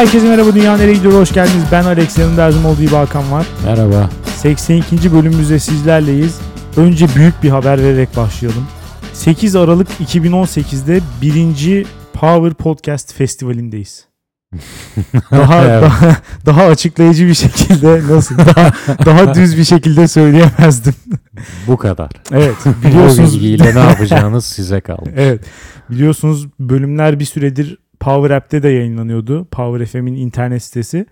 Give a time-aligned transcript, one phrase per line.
[0.00, 1.64] Herkese merhaba Dünya Nereye Gidiyor hoş geldiniz.
[1.72, 3.46] Ben Alex yanımda her zaman olduğu gibi Hakan var.
[3.64, 4.10] Merhaba.
[4.36, 5.12] 82.
[5.12, 6.38] bölümümüzde sizlerleyiz.
[6.76, 8.66] Önce büyük bir haber vererek başlayalım.
[9.12, 14.06] 8 Aralık 2018'de birinci Power Podcast Festivali'ndeyiz.
[15.30, 15.82] Daha, Evet.
[15.82, 18.72] daha daha açıklayıcı bir şekilde nasıl daha,
[19.06, 20.94] daha düz bir şekilde söyleyemezdim.
[21.66, 22.10] Bu kadar.
[22.32, 25.10] Evet Bu biliyorsunuz bilgiyle ne yapacağınız size kalmış.
[25.16, 25.40] Evet.
[25.90, 29.44] Biliyorsunuz bölümler bir süredir Power App'te de yayınlanıyordu.
[29.44, 31.06] Power FM'in internet sitesi.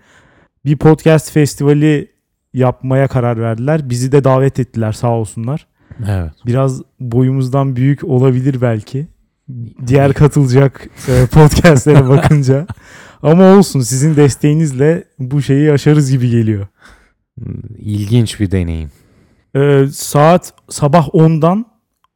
[0.65, 2.11] Bir podcast festivali
[2.53, 3.89] yapmaya karar verdiler.
[3.89, 5.67] Bizi de davet ettiler sağ olsunlar.
[6.07, 6.31] Evet.
[6.45, 9.07] Biraz boyumuzdan büyük olabilir belki.
[9.87, 12.67] Diğer katılacak e, podcastlere bakınca.
[13.23, 16.67] Ama olsun sizin desteğinizle bu şeyi aşarız gibi geliyor.
[17.77, 18.91] İlginç bir deneyim.
[19.55, 21.65] Ee, saat sabah 10'dan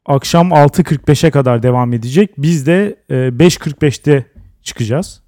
[0.05, 2.31] akşam 6.45'e kadar devam edecek.
[2.37, 4.25] Biz de e, 5.45'te
[4.63, 5.23] çıkacağız.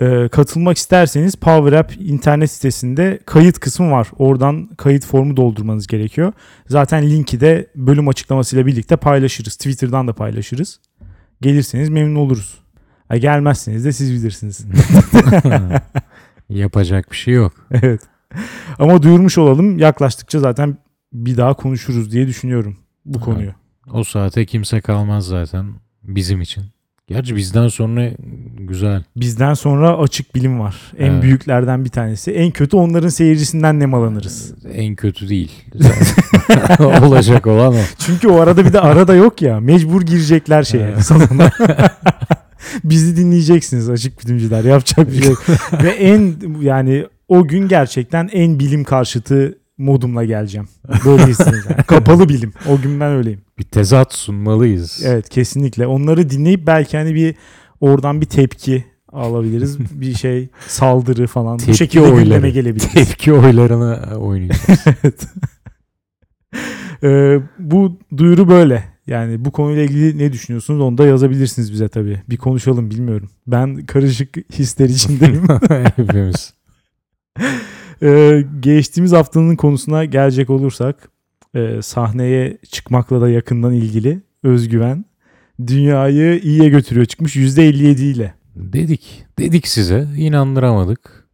[0.00, 4.08] Ee, katılmak isterseniz Power App internet sitesinde kayıt kısmı var.
[4.18, 6.32] Oradan kayıt formu doldurmanız gerekiyor.
[6.68, 9.56] Zaten linki de bölüm açıklamasıyla birlikte paylaşırız.
[9.56, 10.80] Twitter'dan da paylaşırız.
[11.40, 12.58] Gelirseniz memnun oluruz.
[13.08, 14.66] Ha, gelmezseniz de siz bilirsiniz.
[16.48, 17.52] Yapacak bir şey yok.
[17.70, 18.00] evet.
[18.78, 19.78] Ama duyurmuş olalım.
[19.78, 20.78] Yaklaştıkça zaten
[21.12, 23.24] bir daha konuşuruz diye düşünüyorum bu Evet.
[23.24, 23.52] konuyu.
[23.92, 26.64] O saate kimse kalmaz zaten bizim için.
[27.06, 28.10] Gerçi bizden sonra
[28.58, 29.02] güzel.
[29.16, 30.76] Bizden sonra açık bilim var.
[30.98, 31.22] En Evet.
[31.22, 32.30] büyüklerden bir tanesi.
[32.32, 34.54] En kötü onların seyircisinden nemalanırız.
[34.74, 35.52] En kötü değil.
[37.02, 37.78] Olacak olan o.
[37.98, 39.60] Çünkü o arada bir de arada yok ya.
[39.60, 41.02] Mecbur girecekler şeye Evet.
[41.04, 41.50] salona.
[42.84, 44.64] Bizi dinleyeceksiniz açık bilimciler.
[44.64, 45.44] Yapacak bir şey yok.
[45.82, 50.68] Ve en yani o gün gerçekten en bilim karşıtı modumla geleceğim.
[51.04, 51.82] Böyle hissedeceğim.
[51.86, 52.52] Kapalı bilim.
[52.68, 53.40] O gün ben öyleyim.
[53.58, 55.02] Bir tezat sunmalıyız.
[55.04, 55.86] Evet kesinlikle.
[55.86, 57.34] Onları dinleyip belki hani bir
[57.80, 59.78] oradan bir tepki alabiliriz.
[60.00, 61.54] bir şey saldırı falan.
[61.54, 62.22] Bu Tepki şekilde oyları.
[62.24, 62.92] gündeme gelebiliriz.
[62.92, 64.84] Tepki oylarını oynayacağız.
[65.02, 65.26] evet.
[67.02, 68.84] Ee, bu duyuru böyle.
[69.06, 72.22] Yani bu konuyla ilgili ne düşünüyorsunuz onu da yazabilirsiniz bize tabii.
[72.30, 73.30] Bir konuşalım bilmiyorum.
[73.46, 75.46] Ben karışık hisler içindeyim.
[75.96, 76.54] Hepimiz.
[78.04, 81.08] Ee, geçtiğimiz haftanın konusuna gelecek olursak
[81.54, 85.04] e, sahneye çıkmakla da yakından ilgili özgüven
[85.66, 87.06] dünyayı iyiye götürüyor.
[87.06, 88.34] Çıkmış %57 ile.
[88.56, 89.24] Dedik.
[89.38, 90.06] Dedik size.
[90.16, 91.24] inandıramadık.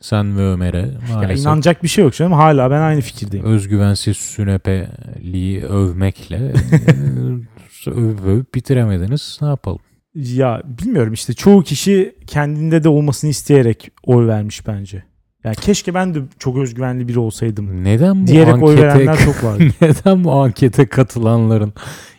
[0.00, 1.44] Sen ve Ömer'e Ya maalesef.
[1.46, 2.32] inanacak bir şey yok canım.
[2.32, 3.46] Hala ben aynı fikirdeyim.
[3.46, 9.38] özgüvensiz sünepeliği övmekle e, övüp övüp bitiremediniz.
[9.42, 9.80] Ne yapalım?
[10.14, 15.02] Ya bilmiyorum işte çoğu kişi kendinde de olmasını isteyerek oy vermiş bence.
[15.44, 17.84] Yani keşke ben de çok özgüvenli biri olsaydım.
[17.84, 19.64] Neden bu Diyerek oy ankete verenler çok vardı.
[19.80, 21.72] neden bu ankete katılanların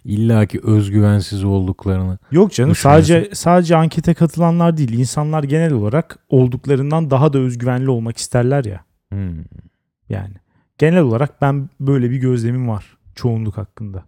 [0.06, 4.94] illaki özgüvensiz olduklarını Yok canım sadece sadece ankete katılanlar değil.
[4.94, 8.84] İnsanlar genel olarak olduklarından daha da özgüvenli olmak isterler ya.
[9.10, 9.44] Hmm.
[10.10, 10.34] Yani
[10.78, 14.04] genel olarak ben böyle bir gözlemim var çoğunluk hakkında.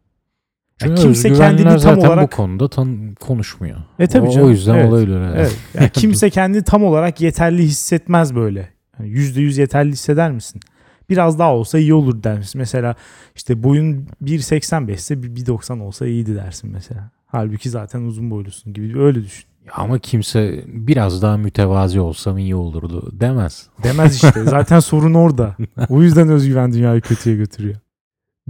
[0.78, 3.78] Çünkü kimse özgüvenliler kendini tam zaten olarak bu konuda tan konuşmuyor.
[4.00, 4.90] E tabii canım, o yüzden evet.
[4.90, 5.20] olabilir.
[5.22, 5.36] Evet.
[5.38, 5.58] Evet.
[5.74, 8.70] Yani kimse kendini tam olarak yeterli hissetmez böyle.
[9.00, 10.62] Yani %100 yeterli hisseder misin?
[11.10, 12.60] Biraz daha olsa iyi olur der misin?
[12.60, 12.96] Mesela
[13.36, 17.12] işte boyun 1.85 ise bir 1.90 olsa iyiydi dersin mesela.
[17.26, 19.46] Halbuki zaten uzun boylusun gibi öyle düşün.
[19.72, 23.68] Ama kimse biraz daha mütevazi olsam iyi olurdu demez.
[23.84, 24.44] Demez işte.
[24.44, 25.56] Zaten sorun orada.
[25.90, 27.76] O yüzden özgüven dünyayı kötüye götürüyor.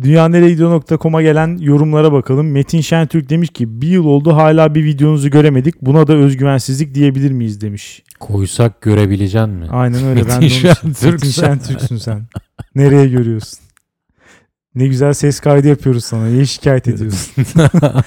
[0.02, 2.52] Dünyaneregidiyor.com'a gelen yorumlara bakalım.
[2.52, 5.82] Metin Şentürk demiş ki bir yıl oldu hala bir videonuzu göremedik.
[5.82, 8.04] Buna da özgüvensizlik diyebilir miyiz demiş.
[8.28, 9.68] Koysak görebilecek mi?
[9.72, 10.20] Aynen öyle.
[10.28, 12.22] ben de onu- Şentürk Metin sen.
[12.76, 13.60] Nereye görüyorsun?
[14.76, 16.26] Ne güzel ses kaydı yapıyoruz sana.
[16.26, 17.46] Niye şikayet ediyorsun?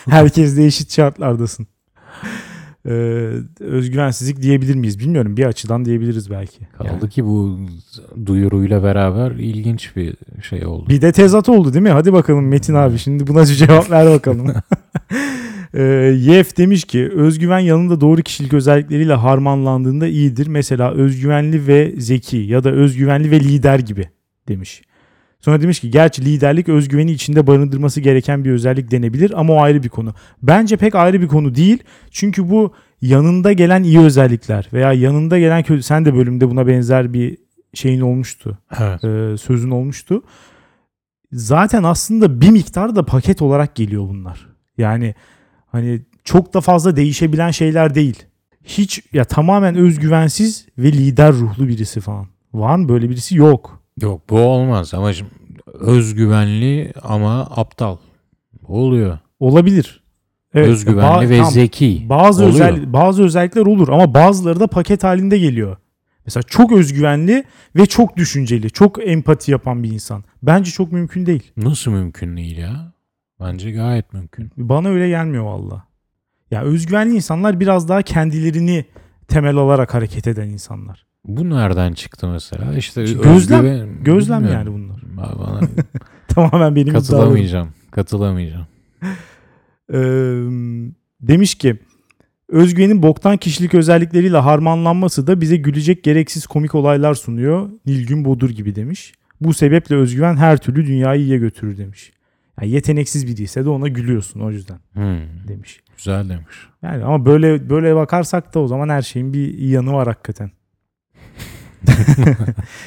[0.10, 1.66] Herkes de eşit şartlardasın.
[2.86, 4.98] Ee, özgüvensizlik diyebilir miyiz?
[4.98, 5.36] Bilmiyorum.
[5.36, 6.58] Bir açıdan diyebiliriz belki.
[6.78, 7.10] Kaldı Yani.
[7.10, 7.60] ki bu
[8.26, 10.88] duyuruyla beraber ilginç bir şey oldu.
[10.88, 11.90] Bir de tezat oldu değil mi?
[11.90, 14.46] Hadi bakalım Metin abi şimdi buna cevap ver bakalım.
[15.76, 15.82] Ee,
[16.18, 20.46] Yef demiş ki özgüven yanında doğru kişilik özellikleriyle harmanlandığında iyidir.
[20.46, 24.08] Mesela özgüvenli ve zeki ya da özgüvenli ve lider gibi
[24.48, 24.82] demiş.
[25.40, 29.82] Sonra demiş ki gerçi liderlik özgüveni içinde barındırması gereken bir özellik denebilir ama o ayrı
[29.82, 30.14] bir konu.
[30.42, 31.78] Bence pek ayrı bir konu değil.
[32.10, 37.12] Çünkü bu yanında gelen iyi özellikler veya yanında gelen kötü sen de bölümde buna benzer
[37.12, 37.36] bir
[37.74, 39.04] şeyin olmuştu Evet.
[39.04, 40.22] e, sözün olmuştu.
[41.32, 44.46] Zaten aslında bir miktar da paket olarak geliyor bunlar.
[44.78, 45.14] Yani
[45.76, 48.22] hani çok da fazla değişebilen şeyler değil.
[48.64, 52.26] Hiç ya tamamen özgüvensiz ve lider ruhlu birisi falan.
[52.54, 53.36] Var mı böyle birisi?
[53.36, 53.82] Yok.
[54.00, 55.30] Yok bu olmaz ama şimdi
[55.74, 57.96] özgüvenli ama aptal.
[58.68, 59.18] Oluyor.
[59.40, 60.02] Olabilir.
[60.54, 62.06] Evet, Özgüvenli ba- ve tamam, zeki.
[62.08, 62.54] Bazı Oluyor.
[62.54, 65.76] özel bazı özellikler olur ama bazıları da paket halinde geliyor.
[66.24, 67.44] Mesela çok özgüvenli
[67.76, 70.24] ve çok düşünceli, çok empati yapan bir insan.
[70.42, 71.52] Bence çok mümkün değil.
[71.56, 72.92] Nasıl mümkün değil ya?
[73.40, 74.50] Bence gayet mümkün.
[74.56, 75.84] Bana öyle gelmiyor valla.
[76.50, 78.84] Ya özgüvenli insanlar biraz daha kendilerini
[79.28, 81.06] temel alarak hareket eden insanlar.
[81.24, 82.74] Bu nereden çıktı mesela?
[82.76, 84.66] İşte Gözlem- özgüven- Gözlem bilmiyorum.
[84.66, 85.00] yani bunlar.
[85.26, 85.60] Ba- Bana
[86.28, 87.68] Tamamen benim katılamayacağım.
[87.90, 88.66] Katılamayacağım.
[89.92, 89.96] Ee,
[91.20, 91.76] demiş ki
[92.48, 97.70] özgüvenin boktan kişilik özellikleriyle harmanlanması da bize gülecek gereksiz komik olaylar sunuyor.
[97.86, 99.12] Nilgün Bodur gibi demiş.
[99.40, 102.12] Bu sebeple özgüven her türlü dünyayı iyiye götürür demiş.
[102.60, 105.80] Yani yeteneksiz biri ise de ona gülüyorsun o yüzden Hmm, demiş.
[105.96, 106.56] güzel demiş.
[106.82, 110.50] Yani ama böyle böyle bakarsak da o zaman her şeyin bir yanı var hakikaten.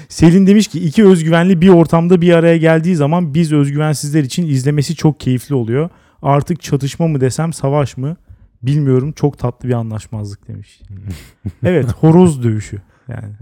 [0.10, 4.96] Selin demiş ki iki özgüvenli bir ortamda bir araya geldiği zaman biz özgüvensizler için izlemesi
[4.96, 5.90] çok keyifli oluyor.
[6.22, 8.18] Artık çatışma mı desem savaş mı
[8.64, 10.82] bilmiyorum çok tatlı bir anlaşmazlık demiş.
[11.64, 13.34] Evet horoz dövüşü yani.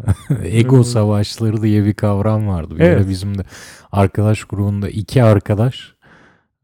[0.43, 2.75] Ego savaşları diye bir kavram vardı.
[2.75, 3.09] Bir Evet.
[3.09, 3.43] bizim de
[3.91, 5.93] arkadaş grubunda iki arkadaş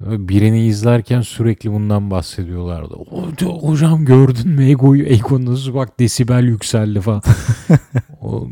[0.08, 2.94] birini izlerken sürekli bundan bahsediyorlardı.
[2.94, 5.06] "O- Hocam gördün mü egoyu?
[5.06, 7.22] Ego nasıl bak desibel yükseldi falan.
[8.22, 8.48] o,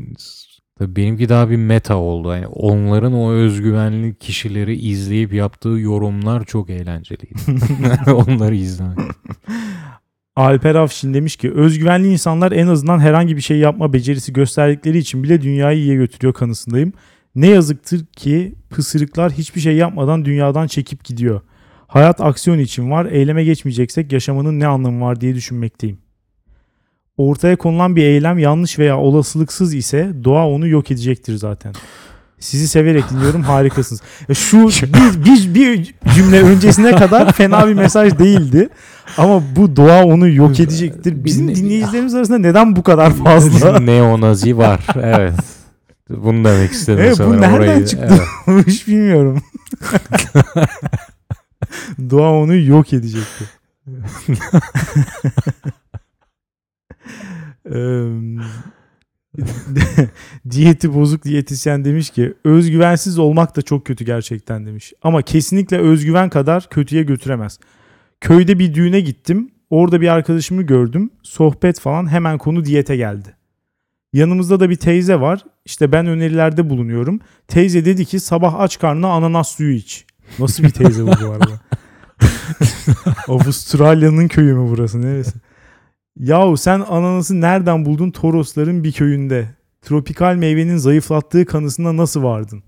[0.80, 2.33] tabii benimki daha bir meta oldu.
[2.33, 7.36] Yani onların o özgüvenli kişileri izleyip yaptığı yorumlar çok eğlenceliydi.
[8.12, 8.97] Onları izlemek.
[10.36, 15.24] Alper Afşin demiş ki özgüvenli insanlar en azından herhangi bir şey yapma becerisi gösterdikleri için
[15.24, 16.94] bile dünyayı iyiye götürüyor kanısındayım.
[17.36, 21.42] Ne yazıktır ki pısırıklar hiçbir şey yapmadan dünyadan çekip gidiyor.
[21.88, 23.06] Hayat aksiyon için var.
[23.06, 25.98] Eyleme geçmeyeceksek yaşamanın ne anlamı var diye düşünmekteyim.
[27.18, 31.74] Ortaya konulan bir eylem yanlış veya olasılıksız ise doğa onu yok edecektir zaten.
[32.39, 34.01] Sizi severek dinliyorum harikasınız.
[34.30, 38.69] Ya Şu bir, bir, bir cümle öncesine kadar fena bir mesaj değildi.
[39.18, 41.25] Ama bu doğa onu yok edecektir.
[41.25, 43.80] Bizim dinleyicilerimiz arasında neden bu kadar fazla?
[43.80, 44.88] Neonazi var.
[44.95, 45.60] Evet.
[46.17, 46.99] Bunu demek istedim.
[46.99, 47.41] Evet, bu sanırım.
[47.41, 48.19] nereden Orayı- çıktı?
[48.47, 48.67] Evet.
[48.67, 49.41] Hiç bilmiyorum.
[52.09, 53.47] doğa onu yok edecektir.
[57.71, 58.05] Eee,
[60.51, 64.93] Diyeti bozuk diyetisyen demiş ki özgüvensiz olmak da çok kötü gerçekten demiş.
[65.01, 67.59] Ama kesinlikle özgüven kadar kötüye götüremez.
[68.21, 69.51] Köyde bir düğüne gittim.
[69.69, 71.09] Orada bir arkadaşımı gördüm.
[71.23, 73.35] Sohbet falan hemen konu diyete geldi.
[74.13, 75.45] Yanımızda da bir teyze var.
[75.65, 77.19] İşte ben önerilerde bulunuyorum.
[77.47, 80.05] Teyze dedi ki sabah aç karnına ananas suyu iç.
[80.39, 81.59] Nasıl bir teyze bu bu arada?
[83.27, 85.01] Avustralya'nın köyü mü burası?
[85.01, 85.33] Neresi?
[86.19, 89.47] Yahu sen ananası nereden buldun Torosların bir köyünde?
[89.81, 92.63] Tropikal meyvenin zayıflattığı kanısına nasıl vardın?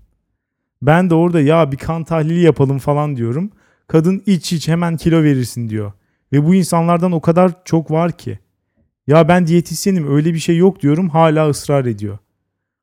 [0.82, 3.50] Ben de orada ya bir kan tahlili yapalım falan diyorum.
[3.86, 5.92] Kadın iç iç hemen kilo verirsin diyor.
[6.32, 8.38] Ve bu insanlardan o kadar çok var ki.
[9.06, 12.18] Ya ben diyetisyenim öyle bir şey yok diyorum hala ısrar ediyor.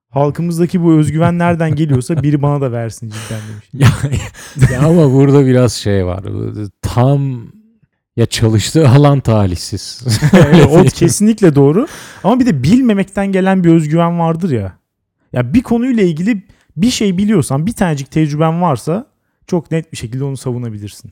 [0.09, 3.69] Halkımızdaki bu özgüven nereden geliyorsa biri bana da versin cidden demiş.
[3.73, 6.23] ya, ya ama burada biraz şey var.
[6.81, 7.47] Tam
[8.15, 10.03] ya çalıştığı alan talihsiz.
[10.69, 11.88] O kesinlikle doğru.
[12.23, 14.77] Ama bir de bilmemekten gelen bir özgüven vardır ya.
[15.33, 16.44] Ya bir konuyla ilgili
[16.77, 19.07] bir şey biliyorsan, bir tanecik tecrüben varsa
[19.47, 21.12] çok net bir şekilde onu savunabilirsin.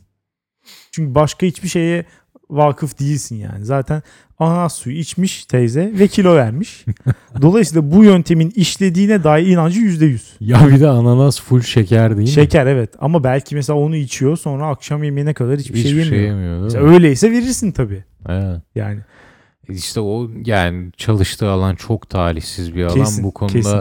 [0.92, 2.06] Çünkü başka hiçbir şeye
[2.49, 3.65] vakıf değilsin yani.
[3.65, 4.01] Zaten
[4.39, 6.85] ananas suyu içmiş teyze ve kilo vermiş.
[7.41, 10.19] Dolayısıyla bu yöntemin işlediğine dair inancı %100.
[10.39, 12.33] ya bir de ananas full şeker değil mi?
[12.33, 16.09] Şeker evet ama belki mesela onu içiyor sonra akşam yemeğine kadar hiçbir, Hiçbir şey yemiyor.
[16.15, 16.94] şey yemiyor değil Mesela mi?
[16.94, 18.03] öyleyse verirsin tabii.
[18.29, 18.61] Evet.
[18.75, 18.99] Yani
[19.69, 22.95] İşte o yani çalıştığı alan çok talihsiz bir alan.
[22.95, 23.77] Kesin, Bu konuda kesin.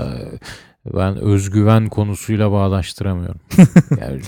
[0.97, 3.41] ben özgüven konusuyla bağdaştıramıyorum.
[4.01, 4.21] yani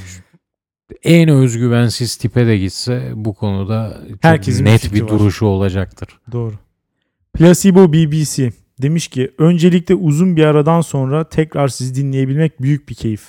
[1.02, 5.08] en özgüvensiz tipe de gitse bu konuda çok Herkesin bir net bir var.
[5.08, 6.08] duruşu olacaktır.
[6.32, 6.54] Doğru.
[7.34, 13.22] Placebo BBC demiş ki öncelikle uzun bir aradan sonra tekrar sizi dinleyebilmek büyük bir keyif.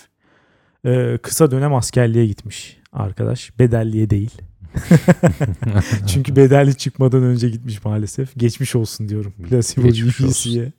[0.85, 3.59] Ee, kısa dönem askerliğe gitmiş arkadaş.
[3.59, 4.31] Bedelliye değil.
[6.07, 8.29] Çünkü bedelli çıkmadan önce gitmiş maalesef.
[8.37, 9.33] Geçmiş olsun diyorum.
[9.49, 10.71] Placebo BBC'ye.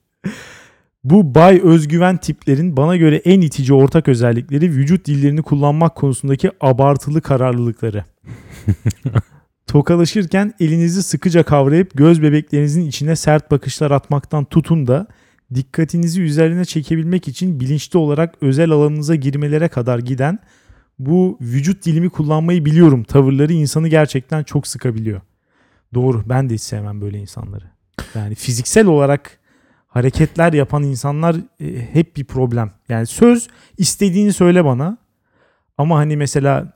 [1.05, 7.21] Bu bay özgüven tiplerin bana göre en itici ortak özellikleri vücut dillerini kullanmak konusundaki abartılı
[7.21, 8.05] kararlılıkları.
[9.67, 15.07] Tokalaşırken elinizi sıkıca kavrayıp göz bebeklerinizin içine sert bakışlar atmaktan tutun da
[15.55, 20.39] dikkatinizi üzerine çekebilmek için bilinçli olarak özel alanınıza girmelere kadar giden
[20.99, 25.21] bu vücut dilimi kullanmayı biliyorum tavırları insanı gerçekten çok sıkabiliyor.
[25.95, 27.65] Doğru ben de hiç sevmem böyle insanları.
[28.15, 29.39] Yani fiziksel olarak
[29.93, 32.71] hareketler yapan insanlar e, hep bir problem.
[32.89, 34.99] Yani söz istediğini söyle bana
[35.79, 36.73] ama hani mesela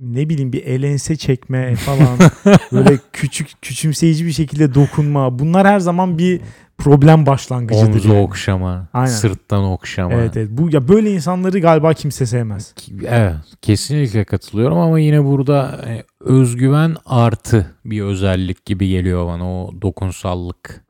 [0.00, 2.18] ne bileyim bir elense çekme falan
[2.72, 6.40] böyle küçük küçümseyici bir şekilde dokunma bunlar her zaman bir
[6.78, 7.94] problem başlangıcıdır.
[7.94, 8.20] Omzu yani.
[8.20, 9.10] okşama, Aynen.
[9.10, 10.14] sırttan okşama.
[10.14, 10.48] Evet evet.
[10.50, 12.74] Bu ya böyle insanları galiba kimse sevmez.
[13.06, 19.82] Evet, kesinlikle katılıyorum ama yine burada e, özgüven artı bir özellik gibi geliyor bana o
[19.82, 20.84] dokunsallık.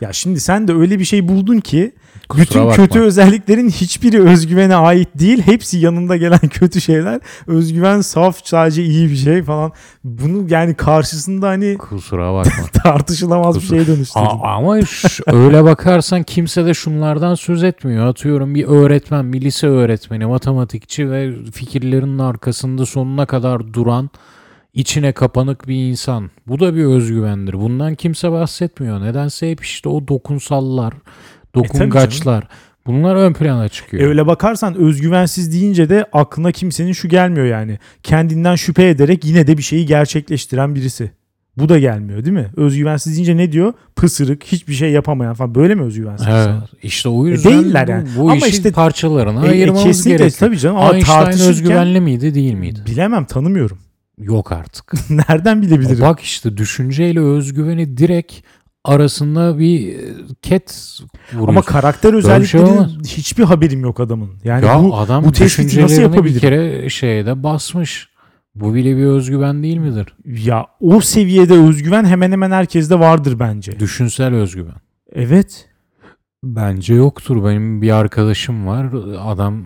[0.00, 1.92] Ya şimdi sen de öyle bir şey buldun ki
[2.28, 2.76] Kusura bütün bakma.
[2.86, 5.42] kötü özelliklerin hiçbiri özgüvene ait değil.
[5.42, 7.20] Hepsi yanında gelen kötü şeyler.
[7.46, 9.72] Özgüven saf sadece iyi bir şey falan.
[10.04, 12.52] Bunu yani karşısında hani Kusura bakma.
[12.82, 14.24] tartışılamaz bir Kusura- şeye dönüştürdün.
[14.26, 14.78] A- ama
[15.26, 18.06] öyle bakarsan kimse de şunlardan söz etmiyor.
[18.06, 24.10] Atıyorum bir öğretmen, bir lise öğretmeni, matematikçi ve fikirlerinin arkasında sonuna kadar duran,
[24.76, 26.30] içine kapanık bir insan.
[26.48, 27.52] Bu da bir özgüvendir.
[27.54, 29.00] Bundan kimse bahsetmiyor.
[29.00, 30.94] Nedense hep işte o dokunsallar,
[31.54, 32.44] dokungaçlar.
[32.86, 34.02] Bunlar ön plana çıkıyor.
[34.02, 37.78] E öyle bakarsan özgüvensiz deyince de aklına kimsenin şu gelmiyor yani.
[38.02, 41.10] Kendinden şüphe ederek yine de bir şeyi gerçekleştiren birisi.
[41.56, 42.50] Bu da gelmiyor değil mi?
[42.56, 43.72] Özgüvensiz deyince ne diyor?
[43.96, 45.54] Pısırık, hiçbir şey yapamayan falan.
[45.54, 46.26] Böyle mi özgüvensiz?
[46.30, 46.38] Evet.
[46.46, 46.70] insanlar?
[46.82, 48.08] İşte o yüzden değiller bu, yani.
[48.16, 50.38] bu Ama işin işte- parçalarına E, e, ayırmamız kesinlikle gerekiyor.
[50.50, 50.76] tabii canım.
[50.76, 52.80] Ama Einstein tartışırken özgüvenli miydi değil miydi?
[52.86, 53.78] bilemem tanımıyorum.
[54.18, 54.92] Yok artık.
[55.10, 56.00] Nereden bilebilirim?
[56.00, 58.34] Bak işte düşünceyle özgüveni direkt
[58.84, 60.02] arasında bir e,
[60.42, 61.00] ket
[61.32, 61.48] vuruyor.
[61.48, 62.90] Ama karakter şey özellikleri olmaz.
[63.06, 64.30] hiçbir haberim yok adamın.
[64.44, 68.08] Yani ya bu adam bu tespiti nasıl düşüncelerini bir kere şeyde basmış.
[68.54, 70.14] Bu bile bir özgüven değil midir?
[70.24, 73.80] ya o seviyede özgüven hemen hemen herkeste vardır bence.
[73.80, 74.76] Düşünsel özgüven.
[75.12, 75.68] Evet.
[76.44, 77.44] Bence yoktur.
[77.44, 78.86] Benim bir arkadaşım var.
[79.20, 79.64] Adam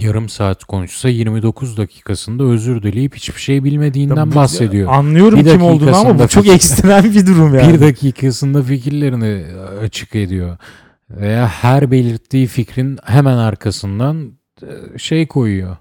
[0.00, 4.92] yarım saat konuşsa 29 dakikasında özür dileyip hiçbir şey bilmediğinden bahsediyor.
[4.92, 7.74] Anlıyorum Bir kim olduğunu ama bu çok ekstrem bir durum yani.
[7.74, 9.44] Bir dakikasında fikirlerini
[9.82, 10.56] açık ediyor.
[11.10, 14.32] Veya her belirttiği fikrin hemen arkasından
[14.62, 15.76] e, şey koyuyor.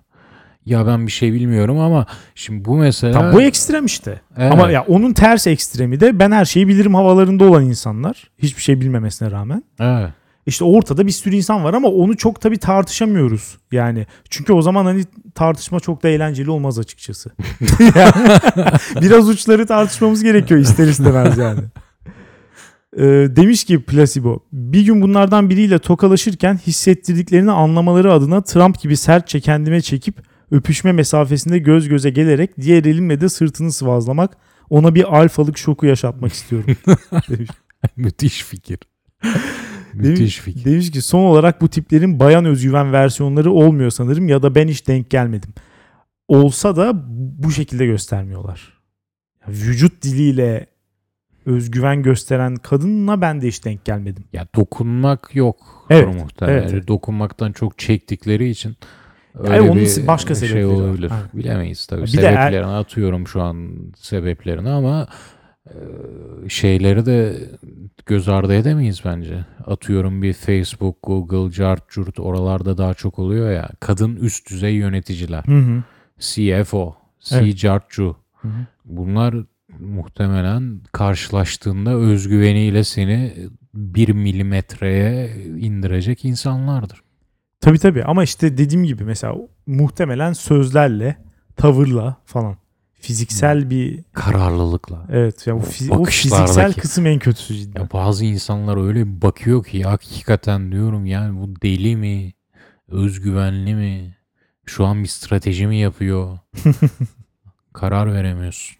[0.65, 4.21] Ya ben bir şey bilmiyorum ama şimdi bu mesela Tam bu ekstrem işte.
[4.37, 4.51] Evet.
[4.51, 8.31] Ama ya onun ters ekstremi de ben her şeyi bilirim havalarında olan insanlar.
[8.37, 9.63] Hiçbir şey bilmemesine rağmen.
[9.79, 10.09] Evet.
[10.47, 13.57] İşte ortada bir sürü insan var ama onu çok tabii tartışamıyoruz.
[13.71, 17.29] Yani çünkü o zaman hani tartışma çok da eğlenceli olmaz açıkçası.
[19.01, 21.59] Biraz uçları tartışmamız gerekiyor ister istemez yani.
[22.97, 23.03] Ee,
[23.35, 29.81] demiş ki Placebo bir gün bunlardan biriyle tokalaşırken hissettirdiklerini anlamaları adına Trump gibi sertçe kendime
[29.81, 30.15] çekip
[30.51, 34.37] öpüşme mesafesinde göz göze gelerek diğer elimle de sırtını sıvazlamak
[34.69, 36.77] ona bir alfalık şoku yaşatmak istiyorum.
[37.95, 38.79] Müthiş fikir.
[40.01, 40.65] Müthiş fikir.
[40.65, 44.87] demiş ki son olarak bu tiplerin bayan özgüven versiyonları olmuyor sanırım ya da ben hiç
[44.87, 45.53] denk gelmedim.
[46.27, 46.93] Olsa da
[47.43, 48.73] bu şekilde göstermiyorlar.
[49.47, 50.67] Vücut diliyle
[51.45, 54.23] özgüven gösteren kadınla ben de hiç denk gelmedim.
[54.33, 55.85] Ya dokunmak yok.
[55.89, 56.57] Evet, muhtemelen.
[56.57, 56.87] evet, evet.
[56.87, 58.75] Dokunmaktan çok çektikleri için
[59.39, 61.11] öyle Yani onun bir başka şey olabilir.
[61.11, 61.29] Aynen.
[61.33, 62.03] Bilemeyiz tabii.
[62.03, 65.07] Bir de er- sebeplerini atıyorum şu an sebeplerini ama
[66.47, 67.35] şeyleri de
[68.05, 69.45] göz ardı edemeyiz bence.
[69.65, 73.69] Atıyorum bir Facebook, Google, Cart, Curt oralarda daha çok oluyor ya.
[73.79, 75.43] Kadın üst düzey yöneticiler.
[75.45, 75.83] Hı hı.
[76.19, 76.95] CFO,
[77.31, 77.45] Evet.
[77.45, 78.15] C-Cartcu.
[78.41, 78.47] Hı.
[78.85, 79.35] Bunlar
[79.79, 83.33] muhtemelen karşılaştığında özgüveniyle seni
[83.73, 87.01] bir milimetreye indirecek insanlardır.
[87.61, 89.35] Tabii tabii ama işte dediğim gibi mesela
[89.67, 91.17] muhtemelen sözlerle,
[91.55, 92.57] tavırla falan
[92.99, 95.05] fiziksel bir Kararlılıkla.
[95.11, 97.81] evet ya o, O o fiziksel kısım en kötüsü cidden.
[97.81, 102.33] Ya bazı insanlar öyle bir bakıyor ki hakikaten diyorum yani bu deli mi?
[102.87, 104.17] Özgüvenli mi?
[104.65, 106.37] Şu an bir strateji mi yapıyor?
[107.73, 108.77] Karar veremiyorsun.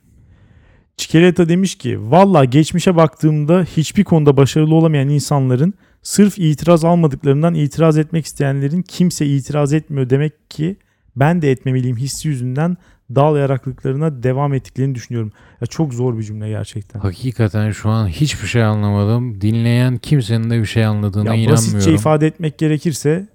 [0.97, 7.97] Çikolata demiş ki valla geçmişe baktığımda hiçbir konuda başarılı olamayan insanların sırf itiraz almadıklarından itiraz
[7.97, 10.77] etmek isteyenlerin kimse itiraz etmiyor demek ki
[11.19, 12.77] ben de etmemeliyim hissi yüzünden
[13.15, 15.31] dal yaraklıklarına devam ettiklerini düşünüyorum.
[15.61, 16.99] Ya çok zor bir cümle gerçekten.
[16.99, 19.41] Hakikaten şu an hiçbir şey anlamadım.
[19.41, 21.95] Dinleyen kimsenin de bir şey anladığına Ya basitçe inanmıyorum.
[21.95, 23.27] ifade etmek gerekirse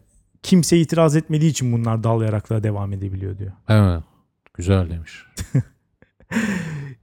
[0.43, 3.53] kimse itiraz etmediği için bunlar dal yaraklığa devam edebiliyor diyor.
[3.69, 4.03] Evet.
[4.55, 5.13] Güzel demiş.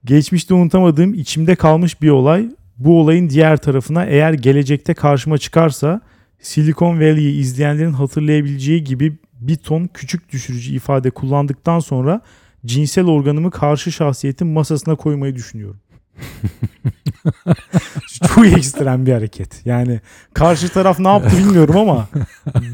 [0.06, 2.50] Geçmişte unutamadığım içimde kalmış bir olay.
[2.78, 6.02] Bu olayın diğer tarafına eğer gelecekte karşıma çıkarsa
[6.40, 12.22] Silicon Valley'i izleyenlerin hatırlayabileceği gibi bir ton küçük düşürücü ifade kullandıktan sonra
[12.66, 15.80] cinsel organımı karşı şahsiyetin masasına koymayı düşünüyorum.
[18.36, 19.66] Çok ekstrem bir hareket.
[19.66, 20.02] Yani
[20.34, 22.08] karşı taraf ne yaptı bilmiyorum ama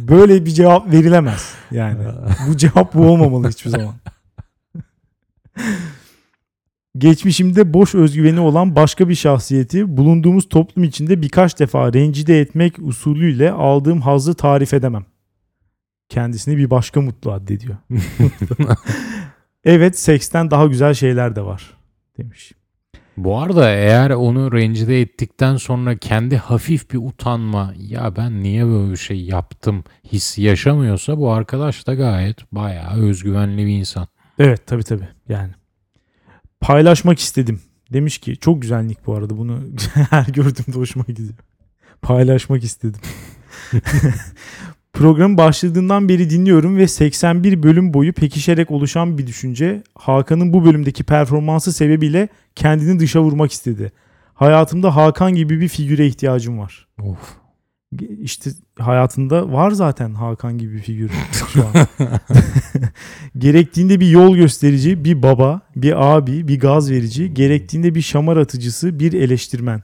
[0.08, 1.54] böyle bir cevap verilemez.
[1.72, 2.04] Yani
[2.48, 3.94] bu cevap bu olmamalı hiçbir zaman.
[6.98, 13.52] Geçmişimde boş özgüveni olan başka bir şahsiyeti bulunduğumuz toplum içinde birkaç defa rencide etmek usulüyle
[13.52, 15.06] aldığım hazzı tarif edemem.
[16.10, 17.78] Kendisini bir başka mutlu addediyor.
[19.66, 21.78] Evet seksten daha güzel şeyler de var
[22.18, 22.52] demiş.
[23.18, 28.92] Bu arada eğer onu rencide ettikten sonra kendi hafif bir utanma ya ben niye böyle
[28.92, 34.08] bir şey yaptım hissi yaşamıyorsa bu arkadaş da gayet bayağı özgüvenli bir insan.
[34.40, 35.52] Evet tabii tabii yani.
[36.60, 37.62] Paylaşmak istedim.
[37.94, 39.60] Demiş ki çok güzel nick bu arada bunu
[40.10, 41.34] her gördüğümde hoşuma gidiyor.
[42.02, 43.02] Paylaşmak istedim.
[44.96, 51.04] Program başladığından beri dinliyorum ve 81 bölüm boyu pekişerek oluşan bir düşünce Hakan'ın bu bölümdeki
[51.04, 53.92] performansı sebebiyle kendini dışa vurmak istedi.
[54.34, 56.88] Hayatımda Hakan gibi bir figüre ihtiyacım var.
[57.02, 57.18] Of.
[58.22, 58.50] İşte
[58.80, 61.12] hayatında var zaten Hakan gibi bir figür
[61.54, 61.74] şu an.
[63.38, 69.00] gerektiğinde bir yol gösterici, bir baba, bir abi, bir gaz verici, gerektiğinde bir şamar atıcısı,
[69.00, 69.84] bir eleştirmen.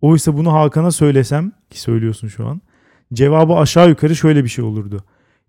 [0.00, 2.60] Oysa bunu Hakan'a söylesem ki söylüyorsun şu an.
[3.14, 5.04] Cevabı aşağı yukarı şöyle bir şey olurdu.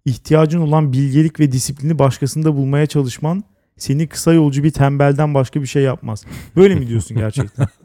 [0.05, 3.43] İhtiyacın olan bilgelik ve disiplini başkasında bulmaya çalışman
[3.77, 6.25] seni kısa yolcu bir tembelden başka bir şey yapmaz.
[6.55, 7.67] Böyle mi diyorsun gerçekten?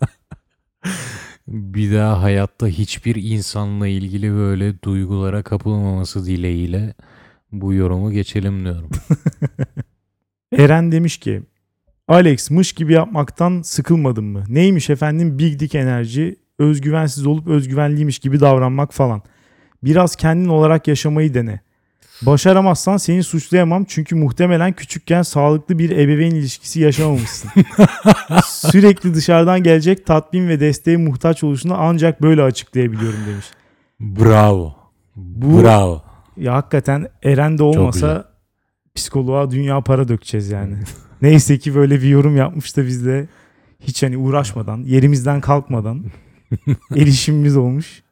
[1.49, 6.95] Bir daha hayatta hiçbir insanla ilgili böyle duygulara kapılmaması dileğiyle
[7.53, 8.91] bu yorumu geçelim diyorum.
[10.53, 11.43] Eren demiş ki
[12.09, 14.45] Alex mış gibi yapmaktan sıkılmadın mı?
[14.49, 19.23] Neymiş efendim big dick enerji, özgüvensiz olup özgüvenliymiş gibi davranmak falan.
[19.85, 21.61] Biraz kendin olarak yaşamayı dene.
[22.23, 27.51] Başaramazsan seni suçlayamam çünkü muhtemelen küçükken sağlıklı bir ebeveyn ilişkisi yaşamamışsın.
[28.45, 33.47] Sürekli dışarıdan gelecek tatmin ve desteğe muhtaç oluşunu ancak böyle açıklayabiliyorum demiş.
[34.01, 34.75] Bravo.
[35.17, 36.03] Bu- Bravo.
[36.37, 38.25] Ya hakikaten Eren de olmasa
[38.95, 40.75] psikoloğa dünya para dökeceğiz yani.
[41.23, 43.29] Neyse ki böyle bir yorum yapmış da biz de
[43.81, 46.05] hiç hani uğraşmadan, yerimizden kalkmadan
[46.97, 48.03] erişimimiz olmuş.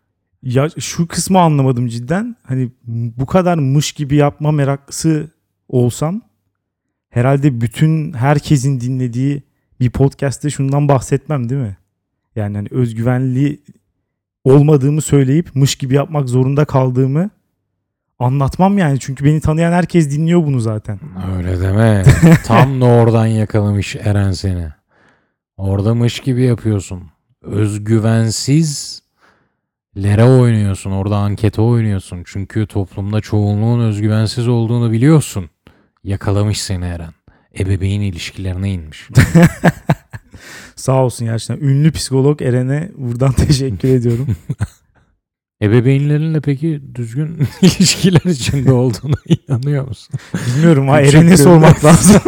[0.43, 2.37] Ya şu kısmı anlamadım cidden.
[2.43, 5.31] Hani bu kadar mış gibi yapma meraklısı
[5.69, 6.21] olsam
[7.11, 9.43] herhalde bütün herkesin dinlediği
[9.81, 11.77] bir podcast'te şundan bahsetmem değil mi?
[12.37, 13.61] Yani hani özgüvenli
[14.45, 17.31] olmadığımı söyleyip mış gibi yapmak zorunda kaldığımı
[18.19, 18.99] anlatmam yani.
[19.01, 21.01] Çünkü beni tanıyan herkes dinliyor bunu zaten.
[21.37, 22.05] Öyle deme.
[22.45, 24.69] Tam da oradan yakalamış Eren seni.
[25.57, 27.03] Orada mış gibi yapıyorsun.
[27.43, 29.03] Özgüvensiz
[29.97, 30.91] lere oynuyorsun.
[30.91, 32.23] Orada ankete oynuyorsun.
[32.27, 35.51] Çünkü toplumda çoğunluğun özgüvensiz olduğunu biliyorsun.
[36.05, 37.13] Yakalamış seni Eren.
[37.59, 39.09] Ebeveyn ilişkilerine inmiş.
[40.77, 41.67] Sağ olsun gerçekten.
[41.67, 44.27] Ünlü psikolog Eren'e buradan teşekkür ediyorum.
[45.63, 50.15] Ebeveynlerinle peki düzgün ilişkiler içinde olduğuna inanıyor musun?
[50.47, 52.23] Bilmiyorum ha Eren'e sormak lazım.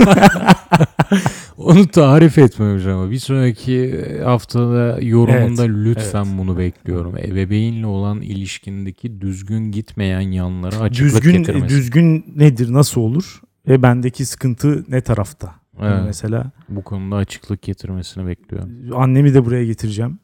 [1.56, 6.38] Onu tarif etmemiş ama bir sonraki haftada yorumunda Evet, lütfen evet.
[6.38, 7.16] bunu bekliyorum.
[7.18, 11.68] Ebeveynle olan ilişkindeki düzgün gitmeyen yanlara açıklık düzgün getirmesi.
[11.68, 12.72] düzgün nedir?
[12.72, 13.40] Nasıl olur?
[13.68, 15.54] Ve bendeki sıkıntı ne tarafta?
[15.80, 18.70] Yani Evet, Mesela bu konuda açıklık getirmesini bekliyorum.
[18.94, 20.18] annemi de buraya getireceğim.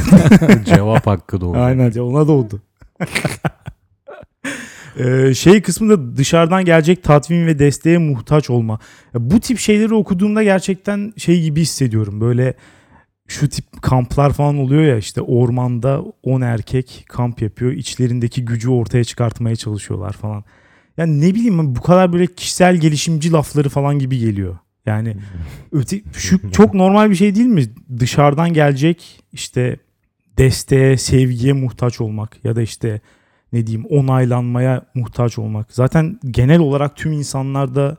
[0.64, 1.58] Cevap hakkı doğru.
[1.58, 2.62] Aynen ona doğdu.
[4.98, 8.78] Ee, şey kısmı da dışarıdan gelecek tatmin ve desteğe muhtaç olma.
[9.14, 12.20] Ya bu tip şeyleri okuduğumda gerçekten şey gibi hissediyorum.
[12.20, 12.54] Böyle
[13.28, 17.72] şu tip kamplar falan oluyor ya işte ormanda 10 erkek kamp yapıyor.
[17.72, 20.44] İçlerindeki gücü ortaya çıkartmaya çalışıyorlar falan.
[20.96, 24.58] Yani ne bileyim bu kadar böyle kişisel gelişimci lafları falan gibi geliyor.
[24.86, 25.16] Yani
[25.72, 27.64] öte, şu çok normal bir şey değil mi?
[27.98, 29.76] Dışarıdan gelecek işte
[30.38, 33.00] desteğe, sevgiye muhtaç olmak ya da işte
[33.52, 35.72] ne diyeyim onaylanmaya muhtaç olmak.
[35.72, 37.96] Zaten genel olarak tüm insanlarda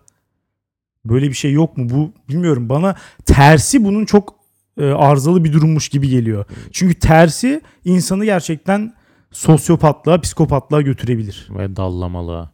[1.06, 1.90] böyle bir şey yok mu?
[1.90, 4.36] Bu bilmiyorum bana tersi bunun çok
[4.78, 6.46] e, arızalı bir durummuş gibi geliyor.
[6.72, 8.94] Çünkü tersi insanı gerçekten
[9.32, 11.48] sosyopatlığa, psikopatlığa götürebilir.
[11.50, 12.50] Ve dallamalı.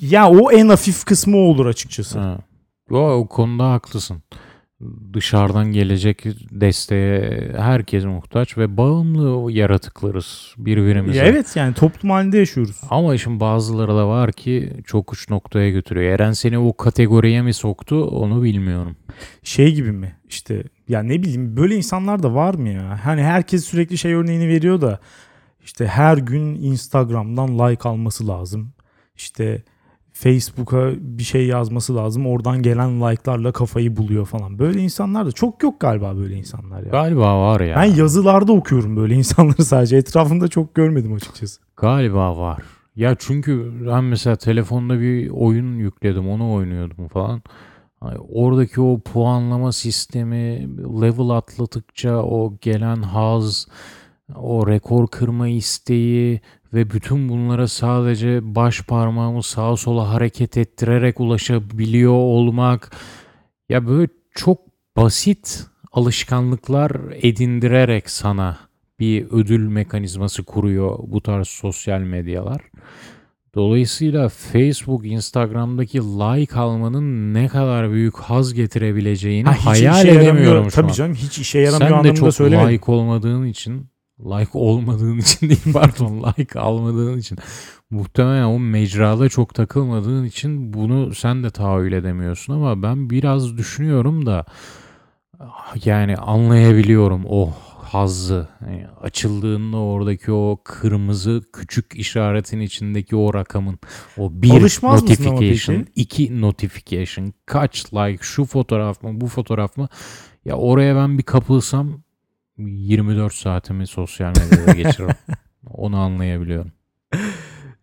[0.00, 2.18] Ya o en hafif kısmı olur açıkçası.
[2.18, 2.38] Ha.
[2.90, 4.22] O, o konuda haklısın.
[5.12, 11.20] Dışarıdan gelecek desteğe herkes muhtaç ve bağımlı yaratıklarız birbirimize.
[11.20, 12.80] Evet yani toplum halinde yaşıyoruz.
[12.90, 16.12] Ama işin bazıları da var ki çok uç noktaya götürüyor.
[16.12, 18.96] Eren seni o kategoriye mi soktu onu bilmiyorum.
[19.42, 23.00] şey gibi mi işte ya ne bileyim böyle insanlar da var mı ya?
[23.04, 25.00] Hani herkes sürekli şey örneğini veriyor da
[25.64, 28.72] işte her gün Instagram'dan like alması lazım.
[29.16, 29.62] İşte
[30.16, 32.26] Facebook'a bir şey yazması lazım.
[32.26, 34.58] Oradan gelen like'larla kafayı buluyor falan.
[34.58, 36.90] Böyle insanlar da çok yok galiba böyle insanlar ya.
[36.90, 37.76] Galiba var ya.
[37.76, 39.96] Ben yazılarda okuyorum böyle insanları sadece.
[39.96, 41.60] Etrafımda çok görmedim açıkçası.
[41.76, 42.62] Galiba var.
[42.96, 47.42] Ya çünkü ben mesela telefonda bir oyun yükledim onu oynuyordum falan.
[48.28, 50.68] Oradaki o puanlama sistemi
[51.02, 53.68] level atladıkça o gelen haz,
[54.34, 56.40] o rekor kırma isteği
[56.74, 62.90] ve bütün bunlara sadece baş parmağımı sağa sola hareket ettirerek ulaşabiliyor olmak
[63.68, 64.58] Ya böyle çok
[64.96, 68.58] basit alışkanlıklar edindirerek sana
[69.00, 72.60] bir ödül mekanizması kuruyor bu tarz sosyal medyalar.
[73.54, 80.22] Dolayısıyla Facebook, Instagram'daki like almanın ne kadar büyük haz getirebileceğini Ha, hayal yaramıyor.
[80.22, 80.92] edemiyorum şu Tabii an.
[80.92, 82.70] canım hiç işe yaramıyor Sen de anlamında çok söylemedim.
[82.74, 83.86] like olmadığın için,
[84.20, 87.38] like olmadığın için değil pardon, like almadığın için
[87.90, 94.26] muhtemelen o mecrada çok takılmadığın için bunu sen de tahayyül edemiyorsun ama ben biraz düşünüyorum
[94.26, 94.44] da
[95.84, 97.52] yani anlayabiliyorum o
[97.86, 98.48] hazzı.
[98.60, 103.78] Yani açıldığında oradaki o kırmızı küçük işaretin içindeki o rakamın
[104.18, 109.88] o bir Alışmaz notification, iki notification, kaç like, şu fotoğraf mı, bu fotoğraf mı?
[110.44, 112.02] Ya oraya ben bir kapılsam
[112.58, 115.14] 24 saatimi sosyal medyada geçiririm.
[115.70, 116.72] Onu anlayabiliyorum.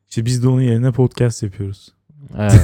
[0.10, 1.94] İşte biz de onun yerine podcast yapıyoruz.
[2.38, 2.62] Evet.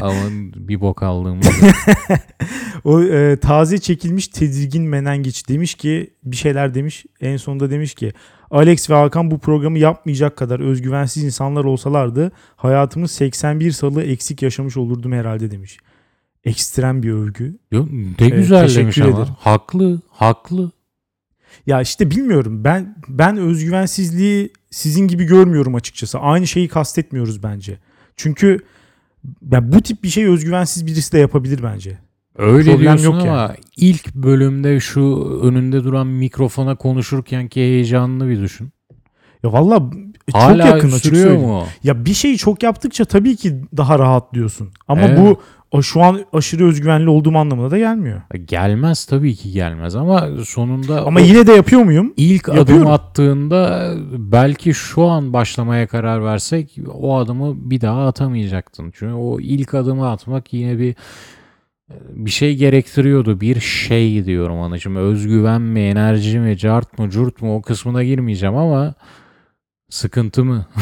[0.00, 0.20] ama
[0.56, 1.46] bir bok aldığımız
[2.84, 7.06] O e, taze çekilmiş tedirgin menengiç demiş ki bir şeyler demiş.
[7.20, 8.12] En sonunda demiş ki
[8.50, 14.76] Alex ve Hakan bu programı yapmayacak kadar özgüvensiz insanlar olsalardı hayatımız 81 salı eksik yaşamış
[14.76, 15.78] olurdum herhalde demiş.
[16.44, 17.58] Ekstrem bir övgü.
[17.72, 17.86] Yo,
[18.20, 19.08] ne güzel teşekkür demiş ama.
[19.10, 19.34] ederim.
[19.38, 20.72] Haklı, haklı.
[21.66, 26.18] Ya işte bilmiyorum ben ben özgüvensizliği sizin gibi görmüyorum açıkçası.
[26.18, 27.78] Aynı şeyi kastetmiyoruz bence.
[28.16, 28.58] Çünkü
[29.52, 31.98] ya bu tip bir şey özgüvensiz birisi de yapabilir bence.
[32.38, 38.40] Öyle Problem diyorsun yok ama ilk bölümde şu önünde duran mikrofona konuşurken ki heyecanını bir
[38.40, 38.68] düşün.
[39.42, 39.90] Ya valla
[40.32, 41.40] çok Hala yakın açık söyleyeyim.
[41.40, 41.66] mu?
[41.84, 44.70] Ya bir şeyi çok yaptıkça tabii ki daha rahat diyorsun.
[44.88, 45.18] Ama Evet.
[45.18, 45.40] bu
[45.82, 48.22] şu an aşırı özgüvenli olduğum anlamına da gelmiyor.
[48.44, 52.14] Gelmez tabii ki gelmez ama sonunda Ama yine de yapıyor muyum?
[52.16, 52.74] ilk yapıyorum.
[52.74, 58.90] adım attığında belki şu an başlamaya karar versek o adımı bir daha atamayacaktın.
[58.94, 60.94] Çünkü o ilk adımı atmak yine bir
[62.08, 63.40] bir şey gerektiriyordu.
[63.40, 64.78] Bir şey diyorum.
[64.78, 68.94] Şimdi özgüven mi, enerji mi, cart mı, curt mu o kısmına girmeyeceğim ama
[69.90, 70.66] sıkıntı mı?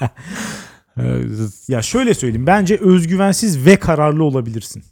[1.68, 2.46] Ya şöyle söyleyeyim.
[2.46, 4.82] Bence özgüvensiz ve kararlı olabilirsin.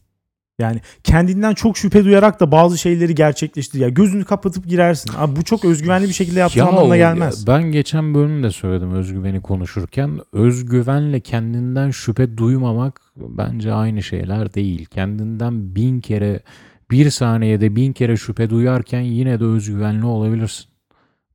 [0.59, 3.81] Yani kendinden çok şüphe duyarak da bazı şeyleri gerçekleştir.
[3.81, 5.11] Ya gözünü kapatıp girersin.
[5.17, 7.47] Abi bu çok özgüvenli bir şekilde yaptığın Ya anlamına gelmez.
[7.47, 10.21] Ben geçen bölümde söyledim özgüveni konuşurken.
[10.33, 14.85] Özgüvenle kendinden şüphe duymamak bence aynı şeyler değil.
[14.85, 16.41] Kendinden bin kere
[16.91, 20.67] bir saniyede bin kere şüphe duyarken yine de özgüvenli olabilirsin.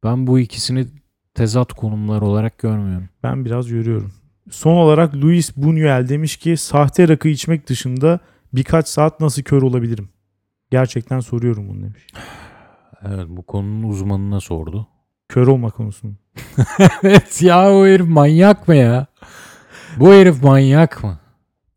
[0.03, 0.85] Ben bu ikisini
[1.33, 3.09] tezat konumlar olarak görmüyorum.
[3.23, 4.11] Ben biraz görüyorum.
[4.49, 8.19] Son olarak Luis Buñuel demiş ki sahte rakı içmek dışında
[8.53, 10.09] birkaç saat nasıl kör olabilirim?
[10.71, 12.07] Gerçekten soruyorum bunu demiş.
[13.05, 14.87] Evet bu konunun uzmanına sordu.
[15.29, 16.13] Kör olma konusunu.
[17.03, 19.07] evet ya o herif manyak mı ya?
[19.97, 21.19] Bu herif manyak mı?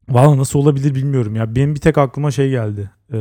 [0.09, 1.57] Valla nasıl olabilir bilmiyorum ya.
[1.57, 2.91] Benim bir tek aklıma şey geldi.
[3.13, 3.17] Ee,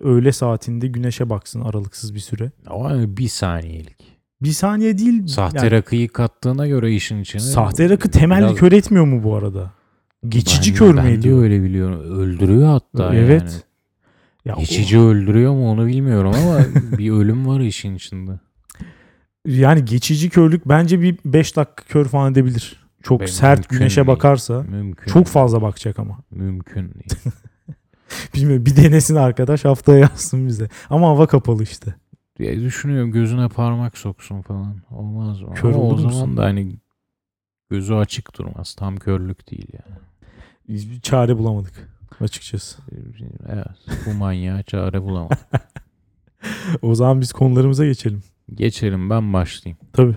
[0.00, 2.50] öğle saatinde güneşe baksın aralıksız bir süre.
[2.66, 4.17] Ama bir saniyelik.
[4.42, 5.26] Bir saniye değil.
[5.26, 7.40] Sahte yani rakıyı kattığına göre işin içine.
[7.40, 9.70] sahte rakı Biraz- kör etmiyor mu bu arada?
[10.28, 11.42] Geçici Ben- kör mü ediyor?
[11.42, 12.00] öyle biliyorum.
[12.00, 13.42] Öldürüyor hatta Evet.
[13.42, 13.52] yani.
[14.44, 16.58] Ya o- Geçici öldürüyor mu onu bilmiyorum ama
[16.98, 18.30] bir ölüm var işin içinde.
[19.46, 22.86] yani geçici körlük bence bir 5 dakika kör falan edebilir.
[23.02, 24.06] Çok Benim sert güneşe değil.
[24.06, 25.12] bakarsa Mümkün.
[25.12, 26.18] çok fazla bakacak ama.
[26.30, 27.20] Mümkün değil.
[28.34, 30.68] Bilmiyorum bir denesin arkadaş haftaya yazsın bize.
[30.90, 31.94] Ama hava kapalı işte.
[32.38, 34.76] Ya düşünüyorum gözüne parmak soksun falan.
[34.90, 35.54] Olmaz mı?
[35.54, 36.36] Kör Ama o zaman musun?
[36.36, 36.76] da hani
[37.70, 38.74] gözü açık durmaz.
[38.74, 39.98] Tam körlük değil yani.
[40.68, 41.88] Biz bir çare bulamadık
[42.20, 42.82] açıkçası.
[43.48, 43.66] Evet.
[44.06, 45.38] Bu manyağa çare bulamadım.
[46.82, 48.22] O zaman biz konularımıza geçelim.
[48.54, 49.78] Geçelim ben başlayayım.
[49.92, 50.16] Tabii.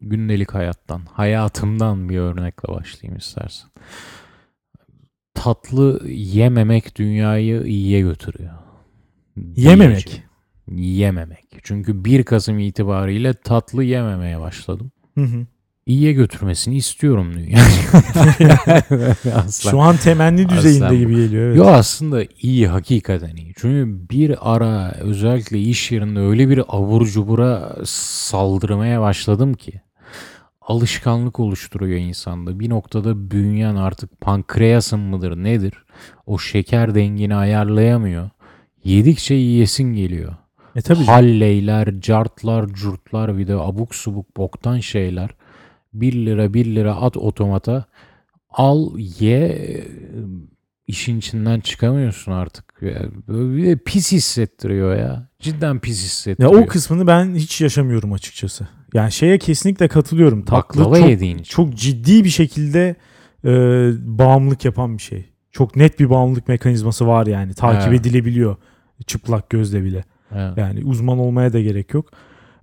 [0.00, 3.70] gündelik hayattan, hayatımdan bir örnekle başlayayım istersen.
[5.34, 8.54] Tatlı yememek dünyayı iyiye götürüyor.
[9.56, 10.22] Yememek.
[10.74, 11.44] Yememek.
[11.62, 14.92] Çünkü 1 Kasım itibariyle tatlı yememeye başladım.
[15.14, 15.46] Hı hı.
[15.86, 17.32] İyiye götürmesini istiyorum.
[19.34, 19.70] Asla.
[19.70, 21.46] Şu an temenni düzeyinde Aslan- gibi geliyor.
[21.46, 21.56] Evet.
[21.56, 23.52] Yo aslında iyi hakikaten iyi.
[23.56, 29.80] Çünkü bir ara özellikle iş yerinde öyle bir abur cubura saldırmaya başladım ki
[30.60, 32.60] alışkanlık oluşturuyor insanda.
[32.60, 35.74] Bir noktada bünyen artık pankreasın mıdır nedir?
[36.26, 38.30] O şeker dengini ayarlayamıyor.
[38.84, 40.36] Yedikçe yiyesin geliyor.
[40.76, 41.04] E tabii.
[41.04, 45.30] Halleyler, cartlar, curtlar bir de abuk subuk boktan şeyler.
[45.92, 47.84] 1 lira 1 lira at otomata.
[48.50, 49.84] Al ye
[50.86, 52.64] işin içinden çıkamıyorsun artık.
[52.80, 55.28] Ya, Böyle pis hissettiriyor ya.
[55.40, 56.62] Cidden pis Ya hissettiriyor.
[56.62, 58.68] o kısmını ben hiç yaşamıyorum açıkçası.
[58.94, 60.44] Yani şeye kesinlikle katılıyorum.
[60.44, 61.50] Tatlı Baklava çok, yediğin için.
[61.50, 62.96] çok ciddi bir şekilde
[63.44, 63.50] e,
[64.18, 65.28] bağımlılık yapan bir şey.
[65.52, 67.54] Çok net bir bağımlılık mekanizması var yani.
[67.54, 68.00] Takip Evet.
[68.00, 68.56] edilebiliyor
[69.06, 70.04] çıplak gözle bile.
[70.36, 70.58] Evet.
[70.58, 72.06] Yani uzman olmaya da gerek yok.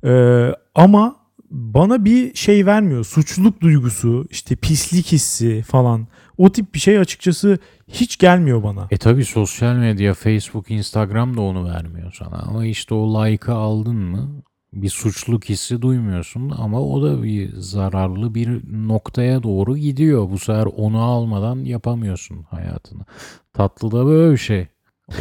[0.06, 1.16] Ee, ama
[1.52, 3.06] bana bir şey vermiyor.
[3.06, 6.08] Suçluluk duygusu, işte pislik hissi falan.
[6.38, 7.58] O tip bir şey açıkçası
[7.88, 8.88] hiç gelmiyor bana.
[8.92, 12.38] E tabi sosyal medya, Facebook, Instagram da onu vermiyor sana.
[12.38, 18.36] Ama işte o like'ı aldın mı bir suçluluk hissi duymuyorsun ama o da bir zararlı
[18.36, 20.30] bir noktaya doğru gidiyor.
[20.30, 23.06] Bu sefer onu almadan yapamıyorsun hayatını.
[23.54, 24.68] Tatlı da böyle bir şey.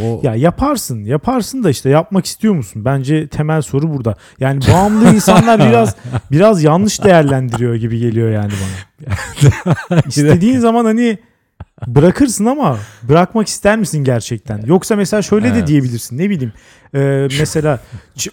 [0.03, 2.85] O Ya yaparsın, yaparsın da işte yapmak istiyor musun?
[2.85, 4.15] Bence temel soru burada.
[4.41, 5.97] Yani bağımlı insanlar biraz
[6.31, 10.01] biraz yanlış değerlendiriyor gibi geliyor yani bana.
[10.09, 11.19] İstediğin zaman hani
[11.87, 14.63] bırakırsın ama bırakmak ister misin gerçekten?
[14.67, 15.67] Yoksa mesela şöyle de Evet.
[15.67, 16.19] diyebilirsin.
[16.19, 16.53] Ne bileyim.
[16.95, 17.81] e, mesela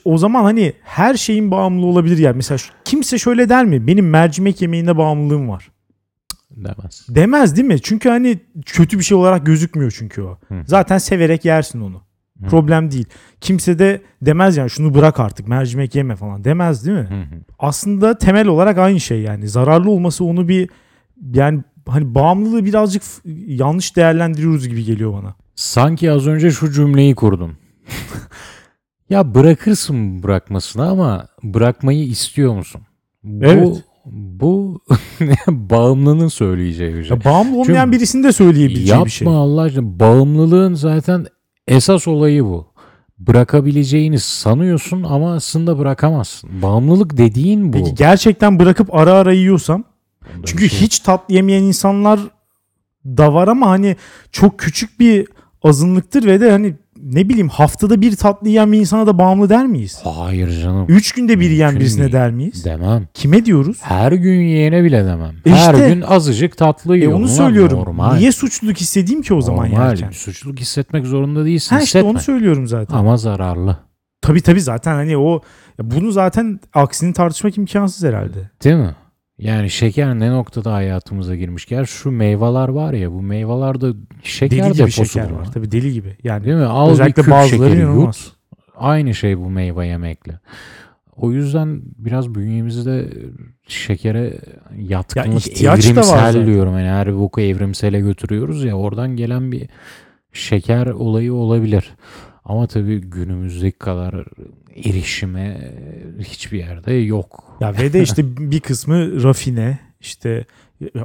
[0.05, 2.35] o zaman hani her şeyin bağımlı olabilir yani.
[2.35, 3.87] Mesela kimse şöyle der mi?
[3.87, 5.69] Benim mercimek yemeğine bağımlılığım var.
[6.51, 7.05] Demez.
[7.09, 7.81] Demez değil mi?
[7.81, 10.37] Çünkü hani kötü bir şey olarak gözükmüyor çünkü o.
[10.47, 10.63] Hı.
[10.65, 12.01] Zaten severek yersin onu.
[12.41, 12.47] Hı.
[12.47, 13.05] Problem değil.
[13.41, 17.07] Kimse de demez yani şunu bırak artık mercimek yeme falan demez değil mi?
[17.09, 17.39] Hı hı.
[17.59, 19.47] Aslında temel olarak aynı şey yani.
[19.47, 20.69] Zararlı olması onu bir
[21.33, 23.03] yani hani bağımlılığı birazcık
[23.47, 25.35] yanlış değerlendiriyoruz gibi geliyor bana.
[25.55, 27.57] Sanki az önce şu cümleyi kurdum.
[29.09, 32.81] ya bırakırsın bırakmasını ama bırakmayı istiyor musun?
[33.23, 33.83] Bu, Evet.
[34.11, 34.79] Bu
[35.47, 37.17] bağımlının söyleyeceği bir şey.
[37.17, 39.27] Ya bağımlı olmayan Çünkü birisinin de söyleyebileceği Yapma bir şey.
[39.27, 39.99] Allah aşkına.
[39.99, 41.25] Bağımlılığın zaten
[41.67, 42.67] esas olayı bu.
[43.19, 46.61] Bırakabileceğini sanıyorsun ama aslında bırakamazsın.
[46.61, 47.77] Bağımlılık dediğin bu.
[47.77, 49.83] Peki gerçekten bırakıp ara ara yiyorsam
[50.37, 52.19] bir Çünkü şey- hiç tatlı yemeyen insanlar
[53.05, 53.95] da var ama hani
[54.31, 55.27] çok küçük bir
[55.63, 59.65] azınlıktır ve de hani ne bileyim haftada bir tatlı yiyen bir insana da bağımlı der
[59.67, 59.99] miyiz?
[60.03, 60.85] Hayır canım.
[60.89, 62.13] Üç günde bir yiyen Mümkün birisine değil.
[62.13, 62.65] der miyiz?
[62.65, 63.07] Demem.
[63.13, 63.77] Kime diyoruz?
[63.81, 65.35] Her gün yiyene bile demem.
[65.45, 67.11] E Her işte- gün azıcık tatlı E yiyor.
[67.11, 67.79] onu Ulan söylüyorum.
[67.79, 68.15] Normal.
[68.15, 69.87] Niye suçluluk hissedeyim ki o zaman normal.
[69.89, 70.09] yerken?
[70.11, 71.75] Suçluluk hissetmek zorunda değilsin.
[71.75, 72.09] Ha işte Hissetme.
[72.09, 72.95] onu söylüyorum zaten.
[72.97, 73.77] Ama zararlı.
[74.21, 75.41] Tabii tabii zaten hani o
[75.79, 78.49] ya bunu zaten aksini tartışmak imkansız herhalde.
[78.63, 78.95] Değil mi?
[79.39, 81.65] Yani şeker ne noktada hayatımıza girmiş?
[81.65, 83.87] Gel şu meyveler var ya bu meyvelerde
[84.23, 85.51] şeker Deli gibi deposu şeker var.
[85.53, 86.17] Tabii deli gibi.
[86.23, 86.63] Yani Değil mi?
[86.65, 88.25] Al Özellikle bir küp bazıları şekeri inanılmaz.
[88.25, 88.33] yut.
[88.75, 90.39] Aynı şey bu meyve yemekle.
[91.15, 93.09] O yüzden biraz bünyemizde
[93.67, 94.33] şekere
[94.77, 96.45] yatkınlık ihtiyaç da var evrimsel zaten.
[96.45, 96.73] diyorum.
[96.73, 99.69] Yani her boku evrimsele götürüyoruz ya oradan gelen bir
[100.33, 101.95] şeker olayı olabilir.
[102.45, 104.25] Ama tabii günümüzdeki kadar
[104.75, 105.71] erişime
[106.19, 107.43] hiçbir yerde yok.
[107.59, 110.45] Ya ve de işte bir kısmı rafine işte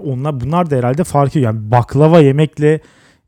[0.03, 2.81] onlar bunlar da herhalde farkı yani baklava yemekle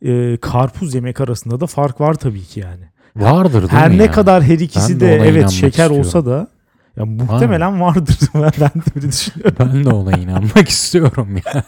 [0.03, 2.85] e, karpuz yemek arasında da fark var tabii ki yani.
[3.16, 4.11] Vardır değil Her mi ne ya?
[4.11, 5.99] kadar her ikisi Ben de, de evet şeker istiyorum.
[5.99, 6.49] olsa da
[6.96, 8.16] ya muhtemelen vardır.
[8.35, 9.56] ben de öyle düşünüyorum.
[9.61, 11.64] Ben de ona inanmak istiyorum ya.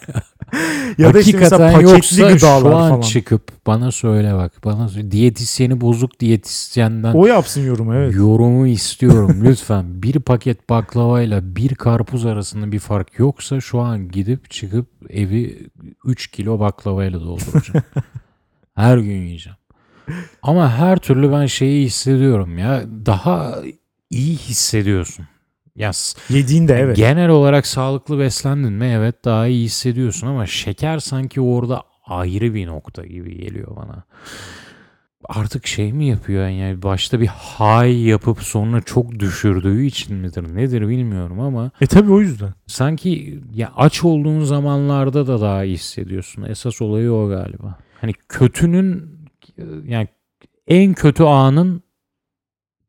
[0.97, 3.01] ya da işte mesela Hakikaten paketli yoksa şu an falan.
[3.01, 4.53] çıkıp bana söyle bak.
[4.65, 5.11] Bana söyle.
[5.11, 8.15] diyetisyeni bozuk diyetisyenden O yapsın yorum evet.
[8.15, 10.03] yorumu istiyorum lütfen.
[10.03, 15.67] Bir paket baklavayla bir karpuz arasında bir fark yoksa şu an gidip çıkıp evi
[16.05, 17.83] 3 kilo baklavayla dolduracağım.
[18.75, 19.57] her gün yiyeceğim.
[20.41, 22.83] Ama her türlü ben şeyi hissediyorum ya.
[23.05, 23.55] Daha
[24.09, 25.25] iyi hissediyorsun.
[25.75, 26.97] Ya s- Yediğinde evet.
[26.97, 28.85] Genel olarak sağlıklı beslendin mi?
[28.85, 34.03] Evet daha iyi hissediyorsun ama şeker sanki orada ayrı bir nokta gibi geliyor bana.
[35.29, 40.89] Artık şey mi yapıyor yani başta bir high yapıp sonra çok düşürdüğü için midir nedir
[40.89, 42.53] bilmiyorum ama E tabii o yüzden.
[42.67, 46.43] sanki ya aç olduğun zamanlarda da daha iyi hissediyorsun.
[46.43, 47.77] Esas olayı o galiba.
[48.01, 49.05] Hani kötünün
[49.85, 50.07] yani
[50.67, 51.83] en kötü anın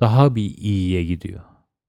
[0.00, 1.40] daha bir iyiye gidiyor.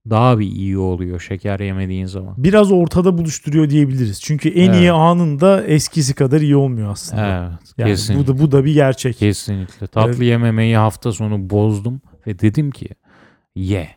[0.09, 2.33] Daha bir iyi oluyor şeker yemediğin zaman.
[2.37, 4.21] Biraz ortada buluşturuyor diyebiliriz.
[4.21, 4.79] Çünkü en Evet.
[4.79, 7.49] iyi anında eskisi kadar iyi olmuyor aslında.
[7.59, 8.23] Evet, Yani kesinlikle.
[8.33, 9.17] bu da bu da bir gerçek.
[9.17, 9.87] Kesinlikle.
[9.87, 10.21] Tatlı Evet.
[10.21, 12.89] yememeyi hafta sonu bozdum ve dedim ki
[13.55, 13.89] ye.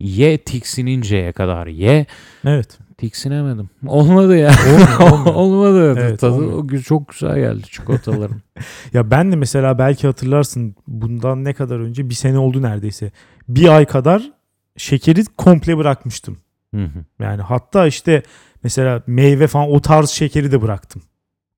[0.00, 2.06] Ye tiksininceye kadar ye.
[2.44, 2.78] Evet.
[2.98, 3.70] Tiksinemedim.
[3.86, 4.52] Olmadı ya.
[5.02, 5.24] Olmuyor.
[5.34, 5.94] Olmadı.
[5.98, 6.82] Evet, Tadı olmuyor.
[6.82, 8.42] çok güzel geldi çikolataların.
[8.92, 13.10] Ya ben de mesela belki hatırlarsın bundan ne kadar önce bir sene oldu neredeyse.
[13.48, 14.32] Bir ay kadar
[14.76, 16.36] şekeri komple bırakmıştım.
[16.74, 17.04] Hı hı.
[17.20, 18.22] Yani hatta işte
[18.62, 21.02] mesela meyve falan o tarz şekeri de bıraktım.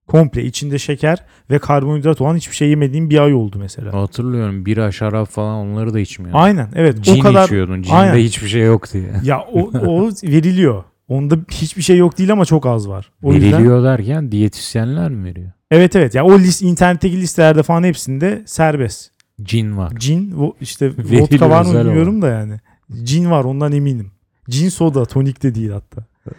[0.06, 1.18] Komple içinde şeker
[1.50, 3.92] ve karbonhidrat olan hiçbir şey yemediğim bir ay oldu mesela.
[3.92, 6.40] Hatırlıyorum bira, şarap falan onları da içmiyordum.
[6.40, 7.82] Aynen evet Cin o kadar içiyordun.
[7.82, 8.16] Cinde Aynen.
[8.16, 9.20] hiçbir şey yoktu ya.
[9.22, 10.84] ya o, o veriliyor.
[11.08, 13.10] Onda hiçbir şey yok değil ama çok az var.
[13.22, 15.50] O yüzden Veriliyor derken diyetisyenler mi veriyor?
[15.70, 19.10] evet evet ya o list internetteki listelerde falan hepsinde serbest.
[19.42, 19.92] Cin var.
[19.98, 22.60] Cin işte Veriliyor vodka var mı bilmiyorum da yani.
[23.02, 24.10] Cin var ondan eminim.
[24.50, 26.04] Cin soda tonik de değil hatta.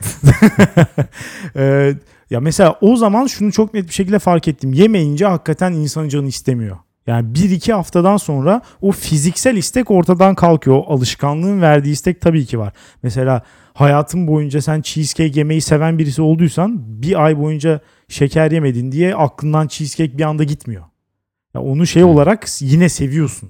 [1.56, 1.96] Ee,
[2.30, 4.74] Ya mesela o zaman şunu çok net bir şekilde fark ettim.
[4.74, 6.78] Yemeyince hakikaten insanın canı istemiyor.
[7.08, 10.78] Yani bir iki haftadan sonra o fiziksel istek ortadan kalkıyor.
[10.78, 12.74] O alışkanlığın verdiği istek tabii ki var.
[13.04, 13.42] Mesela
[13.78, 19.68] hayatın boyunca sen cheesecake yemeyi seven birisi olduysan bir ay boyunca şeker yemedin diye aklından
[19.68, 20.84] cheesecake bir anda gitmiyor.
[21.54, 23.50] Ya onu şey olarak yine seviyorsun.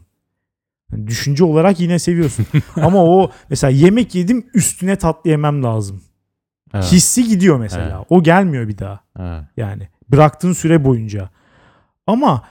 [0.91, 2.45] Yani düşünce olarak yine seviyorsun.
[2.75, 6.01] Ama o mesela yemek yedim üstüne tatlı yemem lazım.
[6.73, 7.95] Evet, Hissi gidiyor mesela.
[7.97, 8.07] Evet.
[8.09, 8.99] O gelmiyor bir daha.
[9.19, 9.43] evet.
[9.57, 11.29] Yani bıraktığın süre boyunca.
[12.07, 12.43] Ama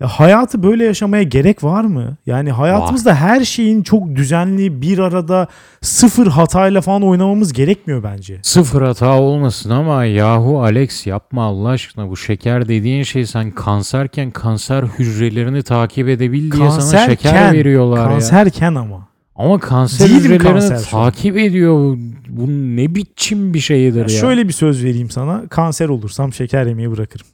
[0.00, 2.16] ya hayatı böyle yaşamaya gerek var mı?
[2.26, 5.46] Yani hayatımızda her şeyin çok düzenli bir arada
[5.80, 8.40] sıfır hatayla falan oynamamız gerekmiyor bence.
[8.42, 14.30] Sıfır hata olmasın ama yahu Alex yapma Allah aşkına bu şeker dediğin şey sen kanserken
[14.30, 18.08] kanser hücrelerini takip edebil diye sana şeker Kanserken, veriyorlar ya.
[18.08, 19.09] Kanserken ama.
[19.40, 21.10] Ama kanser Değilim hücrelerini kanser şu an.
[21.10, 21.96] takip ediyor.
[22.28, 24.20] Bu ne biçim bir şeydir Ya ya.
[24.20, 25.48] şöyle bir söz vereyim sana.
[25.48, 27.26] Kanser olursam şeker yemeyi bırakırım.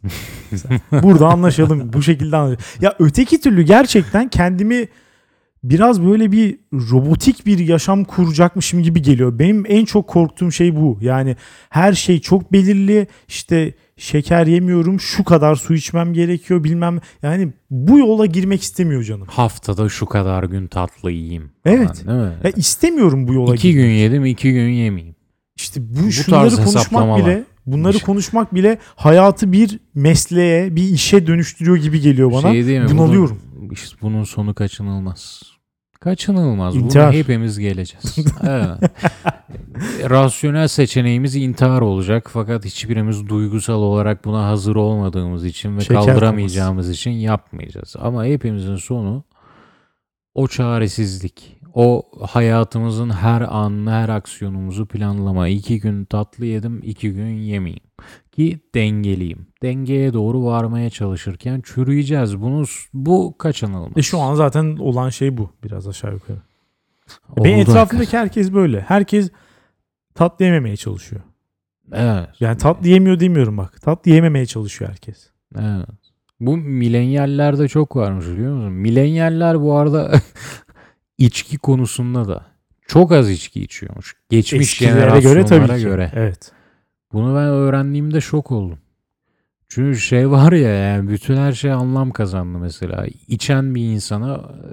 [1.03, 1.93] Burada anlaşalım.
[1.93, 2.65] Bu şekilde anlaşalım.
[2.81, 4.89] Ya öteki türlü gerçekten kendimi
[5.65, 9.39] biraz böyle bir robotik bir yaşam kuracakmışım gibi geliyor.
[9.39, 10.99] Benim en çok korktuğum şey bu.
[11.01, 11.37] Yani
[11.71, 13.07] her şey çok belirli.
[13.29, 17.01] İşte şeker yemiyorum, şu kadar su içmem gerekiyor bilmem.
[17.23, 19.27] Yani bu yola girmek istemiyor canım.
[19.31, 21.51] Haftada şu kadar gün tatlı yiyeyim.
[21.65, 22.07] falan, Evet.
[22.07, 22.33] Değil mi?
[22.45, 23.85] Ya istemiyorum bu yola İki girmek.
[23.87, 25.17] gün yedim iki gün yemeyeyim.
[25.57, 31.27] İşte bu, Bu şunları konuşmak bile bunları şey- konuşmak bile hayatı bir mesleğe, bir işe
[31.27, 32.53] dönüştürüyor gibi geliyor bana.
[32.53, 32.89] Şey?
[32.91, 33.39] Bunalıyorum.
[33.57, 35.43] Bunun, bunun sonu kaçınılmaz.
[36.01, 36.77] Kaçınılmaz.
[36.77, 37.09] İntihar.
[37.09, 38.17] Bunu hepimiz geleceğiz.
[38.43, 38.91] evet.
[40.11, 46.91] Rasyonel seçeneğimiz intihar olacak fakat hiçbirimiz duygusal olarak buna hazır olmadığımız için ve Şeker kaldıramayacağımız
[46.91, 47.95] için yapmayacağız.
[47.99, 49.25] Ama hepimizin sonu
[50.35, 51.56] o çaresizlik.
[51.77, 55.49] O hayatımızın her anını, her aksiyonumuzu planlama.
[55.49, 57.83] İki gün tatlı yedim, iki gün yemeyeyim.
[58.33, 59.47] Ki dengeliyim.
[59.63, 62.41] Dengeye doğru varmaya çalışırken çürüyeceğiz.
[62.41, 63.93] Bunu, bu kaçınılmaz.
[63.97, 66.39] E şu an zaten olan şey bu biraz aşağı yukarı.
[67.31, 67.81] Oldu Benim hakikaten.
[67.81, 68.81] etrafımdaki herkes böyle.
[68.81, 69.31] Herkes
[70.15, 71.23] tatlı yememeye çalışıyor.
[71.93, 72.29] Evet.
[72.41, 73.83] Yani tatlı yemiyor demiyorum bak.
[73.83, 75.31] Tatlı yememeye çalışıyor herkes.
[75.59, 75.87] Evet.
[76.41, 78.73] Bu milenyallerde çok varmış biliyor musun?
[78.73, 80.13] Milenyaller bu arada
[81.19, 82.47] içki konusunda da
[82.87, 84.17] çok az içki içiyormuş.
[84.31, 85.85] Geçmiş Eskilere jenerasyonlara göre tabii ki.
[85.85, 86.13] göre.
[86.15, 86.53] Evet.
[87.13, 88.79] Bunu ben öğrendiğimde şok oldum.
[89.69, 93.07] Çünkü şey var ya yani bütün her şey anlam kazandı mesela.
[93.29, 94.67] İçen bir insana e,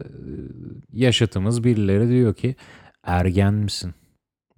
[0.93, 2.55] yaşıtımız birileri diyor ki
[3.03, 3.93] ergen misin?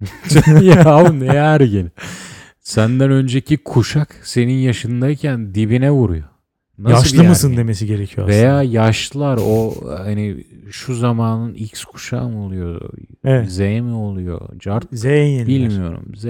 [0.62, 1.90] ya ne ergen?
[2.60, 6.24] Senden önceki kuşak senin yaşındayken dibine vuruyor.
[6.78, 8.42] Nasıl Yaşlı bir mısın demesi gerekiyor aslında.
[8.42, 12.90] Veya yaşlılar o hani şu zamanın X kuşağı mı oluyor?
[13.24, 13.50] Evet.
[13.50, 14.58] Z mi oluyor?
[14.58, 15.46] Cart Zeyn yeniler.
[15.46, 16.12] Bilmiyorum.
[16.16, 16.24] Z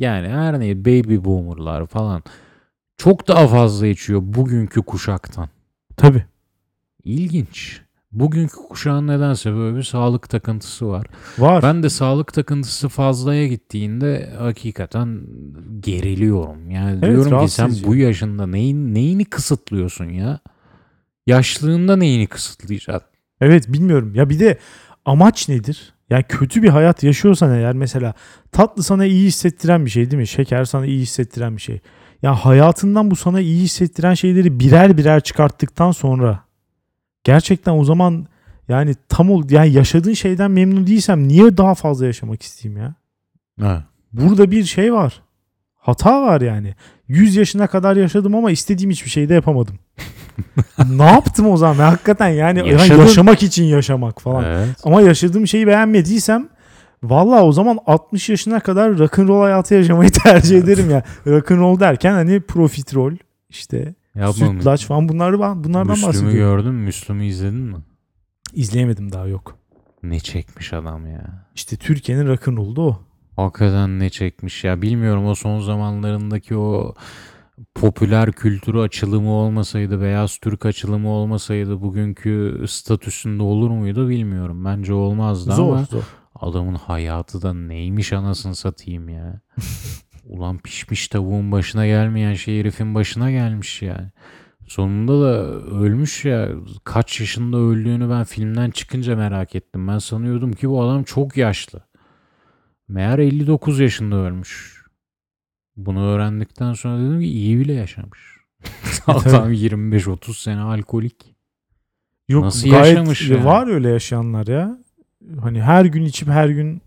[0.00, 2.22] yani her ne baby boomerlar falan
[2.96, 5.48] çok daha fazla içiyor bugünkü kuşaktan.
[5.96, 6.24] Tabii.
[7.04, 7.81] İlginç.
[8.12, 11.06] Bugünkü kuşağın nedense böyle bir sağlık takıntısı var.
[11.38, 11.62] Var.
[11.62, 15.20] Ben de sağlık takıntısı fazlaya gittiğinde hakikaten
[15.80, 16.70] geriliyorum.
[16.70, 17.86] Yani Evet, diyorum ki sen edici.
[17.86, 20.40] bu yaşında neyin neyini kısıtlıyorsun ya?
[21.26, 23.08] Yaşlığında neyini kısıtlayacaksın?
[23.40, 24.14] Evet bilmiyorum.
[24.14, 24.58] Ya bir de
[25.04, 25.94] amaç nedir?
[26.10, 28.14] Yani kötü bir hayat yaşıyorsan eğer mesela
[28.52, 30.26] tatlı sana iyi hissettiren bir şey değil mi?
[30.28, 31.80] Şeker sana iyi hissettiren bir şey.
[32.22, 36.40] Ya hayatından bu sana iyi hissettiren şeyleri birer birer çıkarttıktan sonra
[37.24, 38.26] gerçekten o zaman
[38.68, 42.94] yani tam ol yani yaşadığın şeyden memnun değilsem niye daha fazla yaşamak isteyeyim ya?
[43.62, 43.80] Evet.
[44.12, 45.22] Burada bir şey var.
[45.74, 46.74] Hata var yani.
[47.08, 49.78] 100 yaşına kadar yaşadım ama istediğim hiçbir şey de yapamadım.
[50.90, 51.84] ne yaptım o zaman?
[51.84, 53.00] Hakikaten yani yani Yaşadın.
[53.00, 54.44] yaşamak için yaşamak falan.
[54.44, 54.68] Evet.
[54.84, 56.48] Ama yaşadığım şeyi beğenmediysem
[57.02, 61.02] valla o zaman 60 yaşına kadar rock'n'roll hayatı yaşamayı tercih ederim ya.
[61.26, 63.12] Rock'n'roll derken hani profiterol
[63.48, 64.32] işte Yapma.
[64.32, 66.36] sütlaç falan bunları bunlardan Müslüm'ü bahsediyorum.
[66.38, 66.84] gördün mü?
[66.84, 67.76] Müslüm'ü izledin mi?
[68.52, 69.58] İzleyemedim daha yok.
[70.02, 71.46] Ne çekmiş adam ya.
[71.54, 73.02] İşte Türkiye'nin rock'n'roll'u da o.
[73.36, 74.82] Hakikaten ne çekmiş ya.
[74.82, 76.94] Bilmiyorum o son zamanlarındaki o
[77.74, 84.64] popüler kültürü açılımı olmasaydı, beyaz Türk açılımı olmasaydı bugünkü statüsünde olur muydu bilmiyorum.
[84.64, 86.02] Bence olmazdı Zor ama zor.
[86.34, 89.40] adamın hayatı da neymiş anasını satayım ya.
[90.24, 94.08] Ulan pişmiş tavuğun başına gelmeyen şey herifin başına gelmiş yani.
[94.66, 96.48] Sonunda da ölmüş ya.
[96.84, 99.88] Kaç yaşında öldüğünü ben filmden çıkınca merak ettim.
[99.88, 101.84] Ben sanıyordum ki bu adam çok yaşlı.
[102.88, 104.82] Meğer 59 yaşında ölmüş.
[105.76, 108.20] Bunu öğrendikten sonra dedim ki iyi bile yaşamış.
[109.06, 111.34] adam 25-30 sene alkolik.
[112.28, 113.44] Yok Nasıl gayet yaşamış yani?
[113.44, 114.78] var öyle yaşayanlar ya.
[115.40, 116.82] Hani her gün içip her gün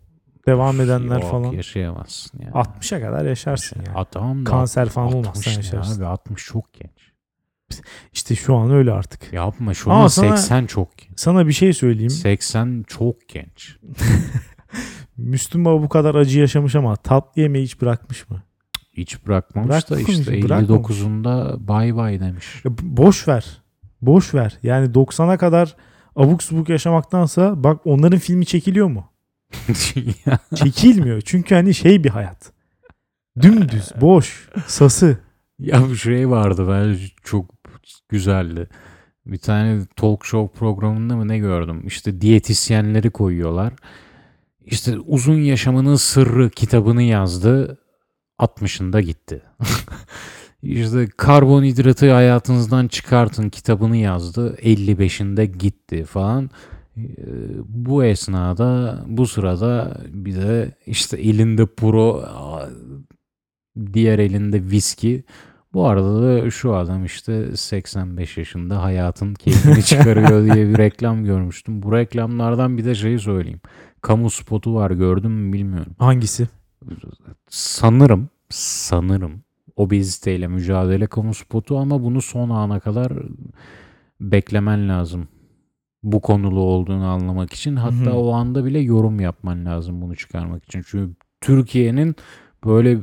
[0.47, 1.51] devam edenler Yok, falan.
[1.51, 2.51] yaşayamazsın yani.
[2.51, 4.05] 60'a kadar yaşarsın yani.
[4.11, 5.97] Tamam da Kanser falan 60 olmazsan ne yaşarsın.
[6.01, 6.91] Abi 60 çok genç.
[8.13, 9.33] İşte şu an öyle artık.
[9.33, 11.19] Yapma şu Ama an sana- 80 çok genç.
[11.19, 12.09] Sana bir şey söyleyeyim.
[12.09, 13.77] 80 çok genç.
[15.17, 18.43] Müslüm Baba bu kadar acı yaşamış ama tatlı yemeği hiç bırakmış mı?
[18.93, 20.89] Hiç bırakmamış da Bırakmamış, işte bırakmamış.
[20.99, 22.61] 59'unda bay bay demiş.
[22.65, 23.45] Ya b- boş ver.
[24.01, 24.57] Boş ver.
[24.63, 25.75] Yani 90'a kadar
[26.15, 29.09] abuk subuk yaşamaktansa bak onların filmi çekiliyor mu?
[30.55, 31.21] Çekilmiyor.
[31.21, 32.51] Çünkü hani şey bir hayat.
[33.41, 35.17] Dümdüz, boş, sası.
[35.59, 37.55] ya bir şey vardı ben çok
[38.09, 38.67] güzeldi.
[39.25, 41.87] Bir tane talk show programında mı ne gördüm?
[41.87, 43.73] İşte diyetisyenleri koyuyorlar.
[44.65, 47.77] İşte uzun yaşamının sırrı kitabını yazdı.
[48.39, 49.41] 60'ında gitti.
[50.63, 54.55] işte karbonhidratı hayatınızdan çıkartın kitabını yazdı.
[54.55, 56.49] 55'inde gitti falan.
[56.97, 57.03] Ee,
[57.67, 62.23] Bu esnada bu sırada bir de işte elinde pro
[63.93, 65.23] diğer elinde viski.
[65.73, 71.83] Bu arada da şu adam işte 85 yaşında hayatın keyfini çıkarıyor diye bir reklam görmüştüm.
[71.83, 73.61] Bu reklamlardan bir de şeyi söyleyeyim.
[74.01, 75.95] Kamu spotu var gördüm mü bilmiyorum.
[75.99, 76.47] Hangisi?
[77.49, 79.41] Sanırım, sanırım
[79.75, 83.13] obeziteyle mücadele kamu spotu ama bunu son ana kadar
[84.21, 85.27] beklemen lazım.
[86.05, 87.75] Bu konulu olduğunu anlamak için.
[87.75, 88.13] Hatta Hı hı.
[88.13, 90.83] o anda bile yorum yapman lazım bunu çıkarmak için.
[90.87, 92.15] Çünkü Türkiye'nin
[92.65, 92.99] böyle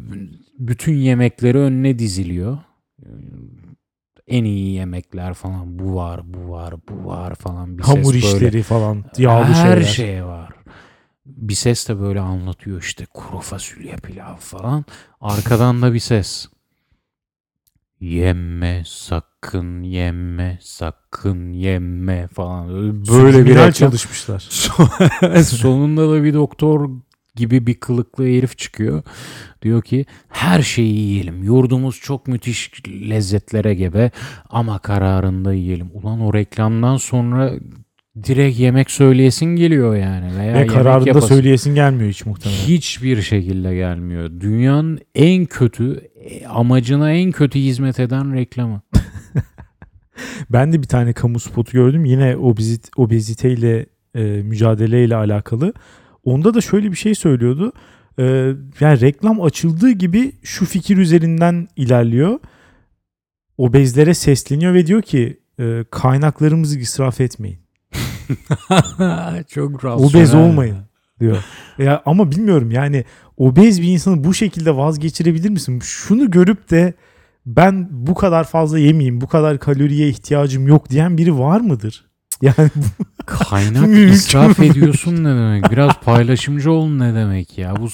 [0.58, 2.58] bütün yemekleri önüne diziliyor.
[4.28, 7.78] En iyi yemekler falan bu var, bu var, bu var falan.
[7.78, 9.82] Bir ses Hamur böyle- işleri falan, yağlı her şeyler.
[9.82, 10.50] şey var.
[11.26, 14.84] Bir ses de böyle anlatıyor işte kuru fasulye pilav falan.
[15.20, 16.46] Arkadan da bir ses.
[18.02, 22.68] Yemme sakın yemme sakın yemme falan.
[23.08, 23.70] Böyle bir reklam.
[23.70, 24.40] çalışmışlar.
[25.42, 26.90] Sonunda da bir doktor
[27.36, 29.02] gibi bir kılıklı herif çıkıyor.
[29.62, 31.44] Diyor ki her şeyi yiyelim.
[31.44, 34.10] Yurdumuz çok müthiş lezzetlere gebe
[34.48, 35.90] ama kararında yiyelim.
[35.94, 37.52] Ulan o reklamdan sonra
[38.24, 40.36] direkt yemek söyleyesin geliyor yani.
[40.38, 41.28] Veya Ve kararında yapasın.
[41.28, 42.60] söyleyesin gelmiyor hiç muhtemelen.
[42.60, 44.30] Hiçbir şekilde gelmiyor.
[44.40, 48.80] Dünyanın en kötü, e, amacına en kötü hizmet eden reklamı.
[50.50, 52.04] Ben de bir tane kamu spotu gördüm.
[52.04, 55.72] Yine obezit, obeziteyle e, mücadeleyle alakalı.
[56.24, 57.72] Onda da şöyle bir şey söylüyordu.
[58.18, 58.22] E,
[58.80, 62.38] yani reklam açıldığı gibi şu fikir üzerinden ilerliyor.
[63.58, 67.61] Obezlere sesleniyor ve diyor ki e, kaynaklarımızı israf etmeyin.
[69.48, 70.76] çok Obez olmayın
[71.20, 71.44] diyor.
[71.78, 73.04] Ya ama bilmiyorum yani
[73.36, 75.80] obez bir insanı bu şekilde vazgeçirebilir misin?
[75.84, 76.94] Şunu görüp de
[77.46, 82.04] ben bu kadar fazla yemeyeyim, bu kadar kaloriye ihtiyacım yok diyen biri var mıdır?
[82.42, 82.70] Yani
[83.26, 85.70] Kaynak israf ediyorsun ne demek?
[85.70, 87.76] Biraz paylaşımcı olun ne demek ya?
[87.76, 87.88] Bu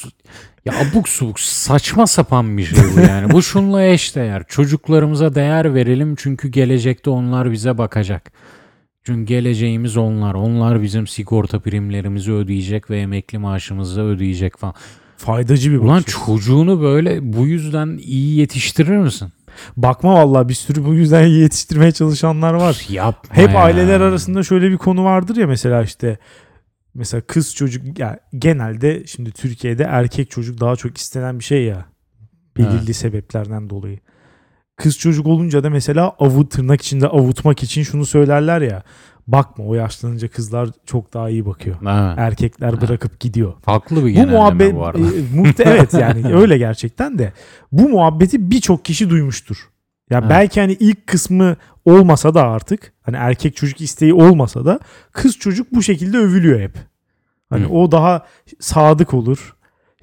[0.64, 3.30] ya abuk subuk saçma sapan bir şey bu yani.
[3.32, 4.44] Bu şunla eşdeğer.
[4.48, 8.32] Çocuklarımıza değer verelim çünkü gelecekte onlar bize bakacak.
[9.08, 10.34] Çünkü geleceğimiz onlar.
[10.34, 14.74] Onlar bizim sigorta primlerimizi ödeyecek ve emekli maaşımızı ödeyecek falan.
[15.16, 16.14] faydacı bir Ulan bakış.
[16.26, 19.32] çocuğunu böyle bu yüzden iyi yetiştirir misin?
[19.76, 22.86] Bakma vallahi bir sürü bu yüzden yetiştirmeye çalışanlar var.
[22.88, 23.58] Yapma Hep ya.
[23.58, 26.18] aileler arasında şöyle bir konu vardır ya mesela işte
[26.94, 31.86] mesela kız çocuk ya genelde şimdi Türkiye'de erkek çocuk daha çok istenen bir şey ya
[32.56, 32.96] belirli Evet.
[32.96, 33.98] sebeplerden dolayı.
[34.78, 38.82] Kız çocuk olunca da mesela avut tırnak içinde avutmak için şunu söylerler ya
[39.26, 41.76] bakma o yaşlanınca kızlar çok daha iyi bakıyor.
[41.84, 42.80] Ha, Erkekler Ha.
[42.80, 43.52] bırakıp gidiyor.
[43.62, 44.98] Farklı bir Bu muhabbet bu arada.
[44.98, 47.32] e, evet yani öyle gerçekten de
[47.72, 49.68] bu muhabbeti birçok kişi duymuştur.
[50.10, 50.30] Ya Evet.
[50.30, 54.80] belki hani ilk kısmı olmasa da artık hani erkek çocuk isteği olmasa da
[55.12, 56.72] kız çocuk bu şekilde övülüyor hep.
[57.50, 57.68] Hani Hı.
[57.68, 58.26] o daha
[58.60, 59.56] sadık olur.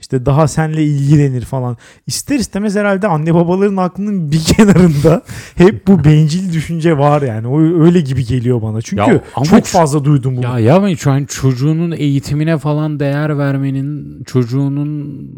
[0.05, 1.77] İşte daha senle ilgilenir falan.
[2.07, 5.21] İster istemez herhalde anne babaların aklının bir kenarında
[5.55, 7.47] hep bu bencil düşünce var yani.
[7.47, 8.81] O öyle gibi geliyor bana.
[8.81, 10.45] Çünkü Ya ama çok fazla duydum bunu.
[10.45, 15.29] Ya yapmayın şu an çocuğunun eğitimine falan değer vermenin çocuğunun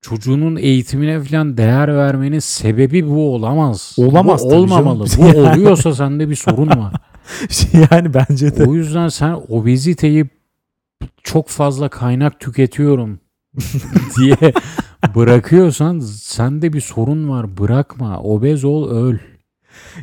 [0.00, 3.96] çocuğunun eğitimine falan değer vermenin sebebi bu olamaz.
[3.98, 5.06] Olamaz Bu olmamalı.
[5.08, 5.32] canım.
[5.34, 6.92] Bu oluyorsa sende bir sorun var.
[7.90, 8.64] yani bence de.
[8.64, 10.26] o yüzden sen obeziteyi
[11.22, 13.20] çok fazla kaynak tüketiyorum
[14.18, 14.52] diye
[15.14, 17.58] bırakıyorsan sende bir sorun var.
[17.58, 18.20] Bırakma.
[18.20, 19.18] Obez ol öl.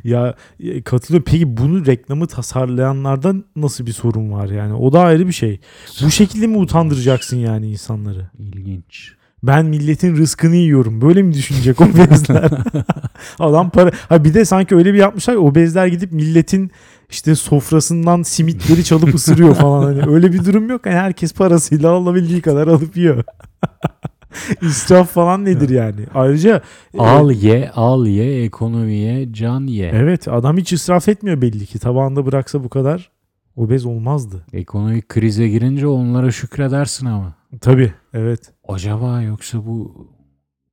[0.03, 1.25] Ya e, katılıyorum.
[1.31, 4.73] Peki bunu reklamı tasarlayanlardan nasıl bir sorun var yani?
[4.73, 5.59] O da ayrı bir şey.
[6.03, 8.29] Bu şekilde mi utandıracaksın yani insanları?
[8.39, 9.13] İlginç.
[9.43, 11.01] Ben milletin rızkını yiyorum.
[11.01, 12.51] Böyle mi düşünecek obezler?
[13.39, 13.91] Adam para...
[14.09, 15.35] Ha bir de sanki öyle bir yapmışlar.
[15.35, 16.71] Obezler gidip milletin
[17.09, 19.83] işte sofrasından simitleri çalıp ısırıyor falan.
[19.83, 20.85] Hani öyle bir durum yok.
[20.85, 23.23] Yani herkes parasıyla alabildiği kadar alıp yiyor.
[24.61, 26.05] İsraf falan nedir yani?
[26.13, 26.61] Ayrıca
[26.93, 29.91] e, Al ye, al ye, ekonomiye can ye.
[29.93, 31.79] evet adam hiç israf etmiyor belli ki.
[31.79, 33.11] Tabağında bıraksa bu kadar
[33.55, 34.45] obez olmazdı.
[34.53, 37.33] Ekonomik krize girince onlara şükredersin ama.
[37.61, 38.52] Tabii evet.
[38.67, 40.07] Acaba yoksa bu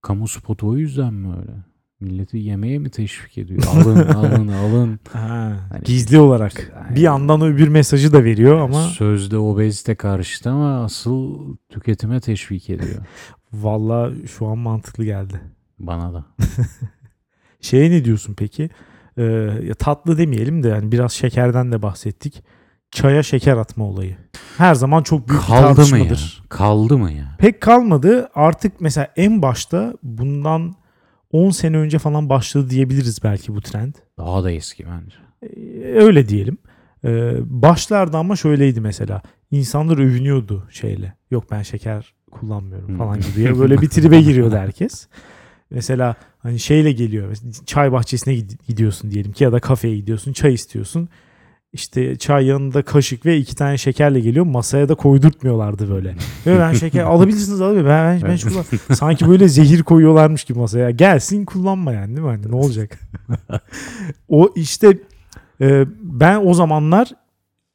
[0.03, 1.53] kamu spotu o yüzden mi öyle?
[2.01, 3.63] Milleti yemeğe mi teşvik ediyor?
[3.75, 5.01] Alın, alın, alın.
[5.13, 6.73] Ha, Hani- gizli olarak.
[6.83, 6.97] Aynen.
[6.97, 11.39] Bir yandan öbür mesajı da veriyor ama Sözde obezite karşıtı ama asıl
[11.69, 13.03] tüketime teşvik ediyor.
[13.53, 15.41] valla şu an mantıklı geldi.
[15.79, 16.25] Bana da.
[17.61, 18.71] Şeye ne diyorsun peki?
[19.19, 22.45] Ee, tatlı demeyelim de yani biraz şekerden de bahsettik.
[22.91, 24.17] Çaya şeker atma olayı.
[24.59, 25.75] Her zaman çok büyük bir Kaldı mı ya?
[25.75, 26.43] tartışmadır.
[26.49, 27.37] Kaldı mı ya?
[27.39, 28.29] Pek kalmadı.
[28.35, 30.75] Artık mesela en başta bundan
[31.33, 33.95] 10 sene önce falan başladı diyebiliriz belki bu trend.
[34.19, 35.17] Daha da eski bence.
[35.43, 36.59] Ee, öyle diyelim.
[37.05, 39.23] Ee, başlarda ama şöyleydi mesela.
[39.51, 41.15] İnsanlar övünüyordu şeyle.
[41.31, 43.23] Yok ben şeker kullanmıyorum falan Hmm.
[43.23, 43.59] gibi.
[43.59, 45.09] Böyle bir tribe giriyordu herkes.
[45.71, 47.37] Mesela hani şeyle geliyor.
[47.67, 50.33] Çay bahçesine gid- gidiyorsun diyelim ki ya da kafeye gidiyorsun.
[50.33, 51.09] Çay istiyorsun.
[51.73, 54.45] İşte çay yanında kaşık ve iki tane şekerle geliyor.
[54.47, 56.15] Masaya da koydurtmuyorlardı böyle.
[56.47, 57.77] Ve ben şeker alabilirsiniz abi.
[57.85, 60.91] Ben, ben, ben hiç kullan- Sanki böyle zehir koyuyorlarmış gibi masaya.
[60.91, 62.27] Gelsin kullanma yani değil mi?
[62.31, 62.99] Hani ne olacak?
[64.29, 64.99] o işte
[65.61, 67.09] e, ben o zamanlar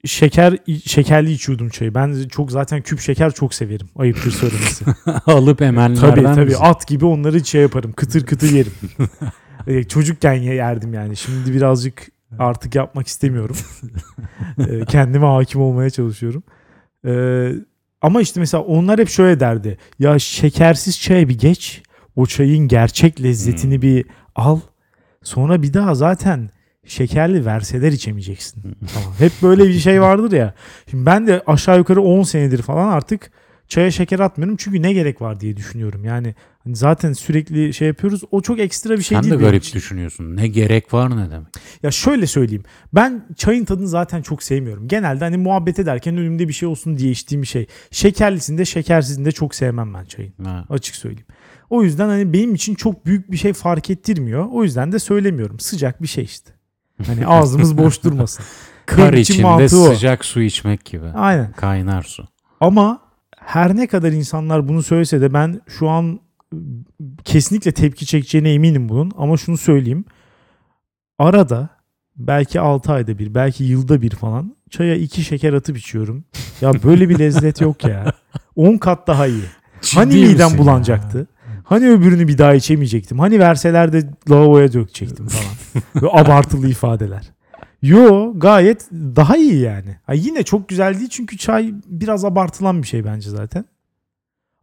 [0.06, 1.96] şeker şekerli içiyordum çayı.
[1.96, 3.88] Ben çok zaten küp şeker çok severim.
[3.96, 4.86] Ayıptır söylemesi.
[5.26, 6.60] Alıp emenlerden tabii tabii misin?
[6.62, 7.94] at gibi onları şey yaparım.
[7.94, 8.74] Kıtır kıtır yerim.
[9.68, 11.16] E, çocukken ye- yerdim yani.
[11.18, 13.58] Şimdi birazcık artık yapmak istemiyorum.
[14.70, 16.44] E, kendime hakim olmaya çalışıyorum.
[17.06, 17.14] E,
[18.02, 19.78] ama işte mesela onlar hep şöyle derdi.
[20.00, 21.84] Ya şekersiz çaya bir geç.
[22.16, 24.06] O çayın gerçek lezzetini bir
[24.36, 24.60] al.
[25.24, 26.50] Sonra bir daha zaten
[26.86, 28.78] şekerli verseler içemeyeceksin.
[28.94, 29.14] Tamam.
[29.18, 30.54] Hep böyle bir şey vardır ya.
[30.92, 33.32] Şimdi ben de aşağı yukarı 10 senedir falan artık
[33.68, 34.58] çaya şeker atmıyorum.
[34.60, 36.04] Çünkü ne gerek var diye düşünüyorum.
[36.06, 38.22] Yani hani zaten sürekli şey yapıyoruz.
[38.32, 39.34] O çok ekstra bir şey Sen değil.
[39.34, 39.74] de benim garip için.
[39.78, 40.36] düşünüyorsun.
[40.36, 41.48] Ne gerek var ne demek?
[41.84, 42.64] Ya şöyle söyleyeyim.
[42.94, 44.88] Ben çayın tadını zaten çok sevmiyorum.
[44.88, 47.68] Genelde hani muhabbet ederken önümde bir şey olsun diye içtiğim bir şey.
[47.92, 50.34] Şekerlisinde şekersizinde çok sevmem ben çayın.
[50.44, 50.66] Ha.
[50.70, 51.28] Açık söyleyeyim.
[51.70, 54.48] O yüzden hani benim için çok büyük bir şey fark ettirmiyor.
[54.52, 55.60] O yüzden de söylemiyorum.
[55.60, 56.52] Sıcak bir şey işte.
[57.06, 58.46] Hani ağzımız boş durmasın.
[58.86, 61.08] Kar içinde sıcak su içmek gibi.
[61.08, 61.52] Aynen.
[61.52, 62.28] Kaynar su.
[62.60, 63.02] Ama
[63.46, 66.20] her ne kadar insanlar bunu söylese de ben şu an
[66.54, 66.60] ıı,
[67.24, 69.12] kesinlikle tepki çekeceğine eminim bunun.
[69.18, 70.06] Ama şunu söyleyeyim.
[71.20, 71.70] Arada
[72.16, 76.24] belki 6 ayda bir, belki yılda bir falan çaya iki şeker atıp içiyorum.
[76.62, 78.14] Ya böyle bir lezzet yok ya.
[78.56, 79.44] 10 kat daha iyi.
[79.96, 81.28] Hani Ciddi midem misin bulanacaktı?
[81.64, 83.20] Hani öbürünü bir daha içemeyecektim?
[83.20, 85.84] Hani verseler de lavaboya dökecektim falan.
[85.96, 87.32] Böyle abartılı ifadeler.
[87.82, 89.98] Yo gayet daha iyi yani.
[90.04, 93.66] Ha, yine çok güzel değil çünkü çay biraz abartılan bir şey bence zaten.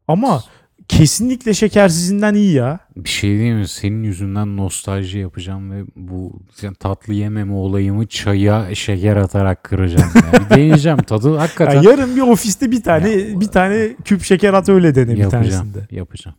[0.09, 0.43] Ama
[0.89, 2.79] kesinlikle şekersizinden iyi ya.
[2.97, 3.69] Bir şey diyeyim mi?
[3.69, 10.11] Senin yüzünden nostalji yapacağım ve bu yani tatlı yememe olayımı çaya şeker atarak kıracağım.
[10.15, 10.45] Yani.
[10.45, 10.99] Bir deneyeceğim.
[11.07, 14.95] Tadı Ya hakikaten yarın bir ofiste bir tane Ya, bir tane küp şeker at öyle
[14.95, 15.45] dene bir yapacağım.
[15.45, 15.87] tanesinde.
[15.91, 16.37] Yapacağım.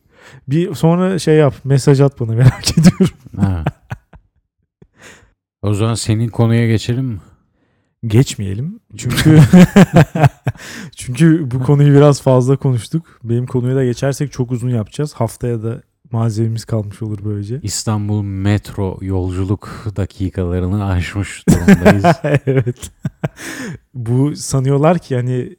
[0.47, 3.15] Bir sonra şey yap, mesaj at bana merak ediyorum.
[3.39, 3.63] Ha.
[5.63, 7.19] O zaman senin konuya geçelim mi?
[8.07, 8.79] Geçmeyelim.
[8.97, 9.39] Çünkü
[10.95, 13.19] çünkü bu konuyu biraz fazla konuştuk.
[13.23, 15.13] Benim konuya da geçersek çok uzun yapacağız.
[15.13, 17.59] Haftaya da malzememiz kalmış olur böylece.
[17.63, 22.05] İstanbul metro yolculuk dakikalarını aşmış durumdayız.
[22.45, 22.91] evet.
[23.93, 25.55] bu sanıyorlar ki hani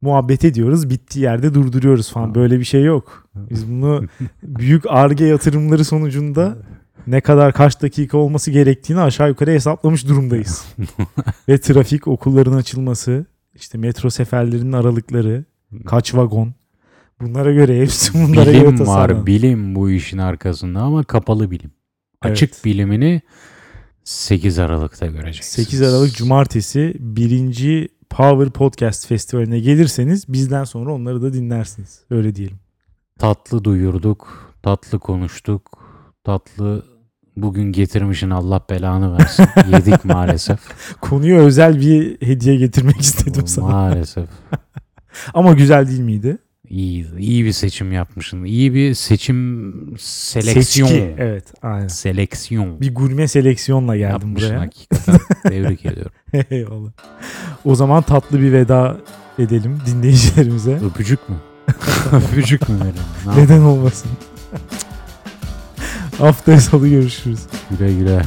[0.00, 2.34] muhabbet ediyoruz bittiği yerde durduruyoruz falan.
[2.34, 3.28] Böyle bir şey yok.
[3.34, 4.04] Biz bunu
[4.42, 6.56] büyük arge yatırımları sonucunda
[7.10, 10.64] ne kadar kaç dakika olması gerektiğini aşağı yukarı hesaplamış durumdayız.
[11.48, 15.44] Ve trafik okulların açılması, işte metro seferlerinin aralıkları,
[15.86, 16.54] kaç vagon.
[17.20, 21.70] Bunlara göre hepsi bunlara göre bilim var, bilim bu işin arkasında ama kapalı bilim.
[22.24, 22.32] Evet.
[22.32, 23.22] Açık bilimini
[24.04, 25.66] 8 Aralık'ta göreceksiniz.
[25.66, 32.00] 8 Aralık Cumartesi birinci Power Podcast Festivali'ne gelirseniz bizden sonra onları da dinlersiniz.
[32.10, 32.58] Öyle diyelim.
[33.18, 35.78] Tatlı duyurduk, tatlı konuştuk,
[36.24, 36.97] tatlı
[37.42, 39.46] bugün getirmişin Allah belanı versin.
[39.72, 40.58] Yedik maalesef.
[41.00, 43.66] Konuya özel bir hediye getirmek istedim sana.
[43.66, 44.28] maalesef.
[45.34, 46.38] Ama güzel değil miydi?
[46.68, 48.44] İyi, iyi bir seçim yapmışsın.
[48.44, 50.88] İyi bir seçim seleksiyon.
[50.88, 51.14] Seçki.
[51.18, 51.88] Evet, aynen.
[51.88, 54.60] Seleksiyon Bir gurme seleksiyonla geldim yapmışsın buraya.
[54.60, 55.18] hakikaten.
[55.42, 56.12] Tebrik ediyorum.
[56.50, 56.90] Eyvallah.
[57.64, 58.96] O zaman tatlı bir veda
[59.38, 60.72] edelim dinleyicilerimize.
[60.84, 61.36] Öpücük mü?
[62.12, 63.40] Öpücük mü verelim?
[63.42, 64.10] Neden olmasın?
[66.18, 67.40] Haftaya salı görüşürüz.
[67.70, 68.22] Güle güle.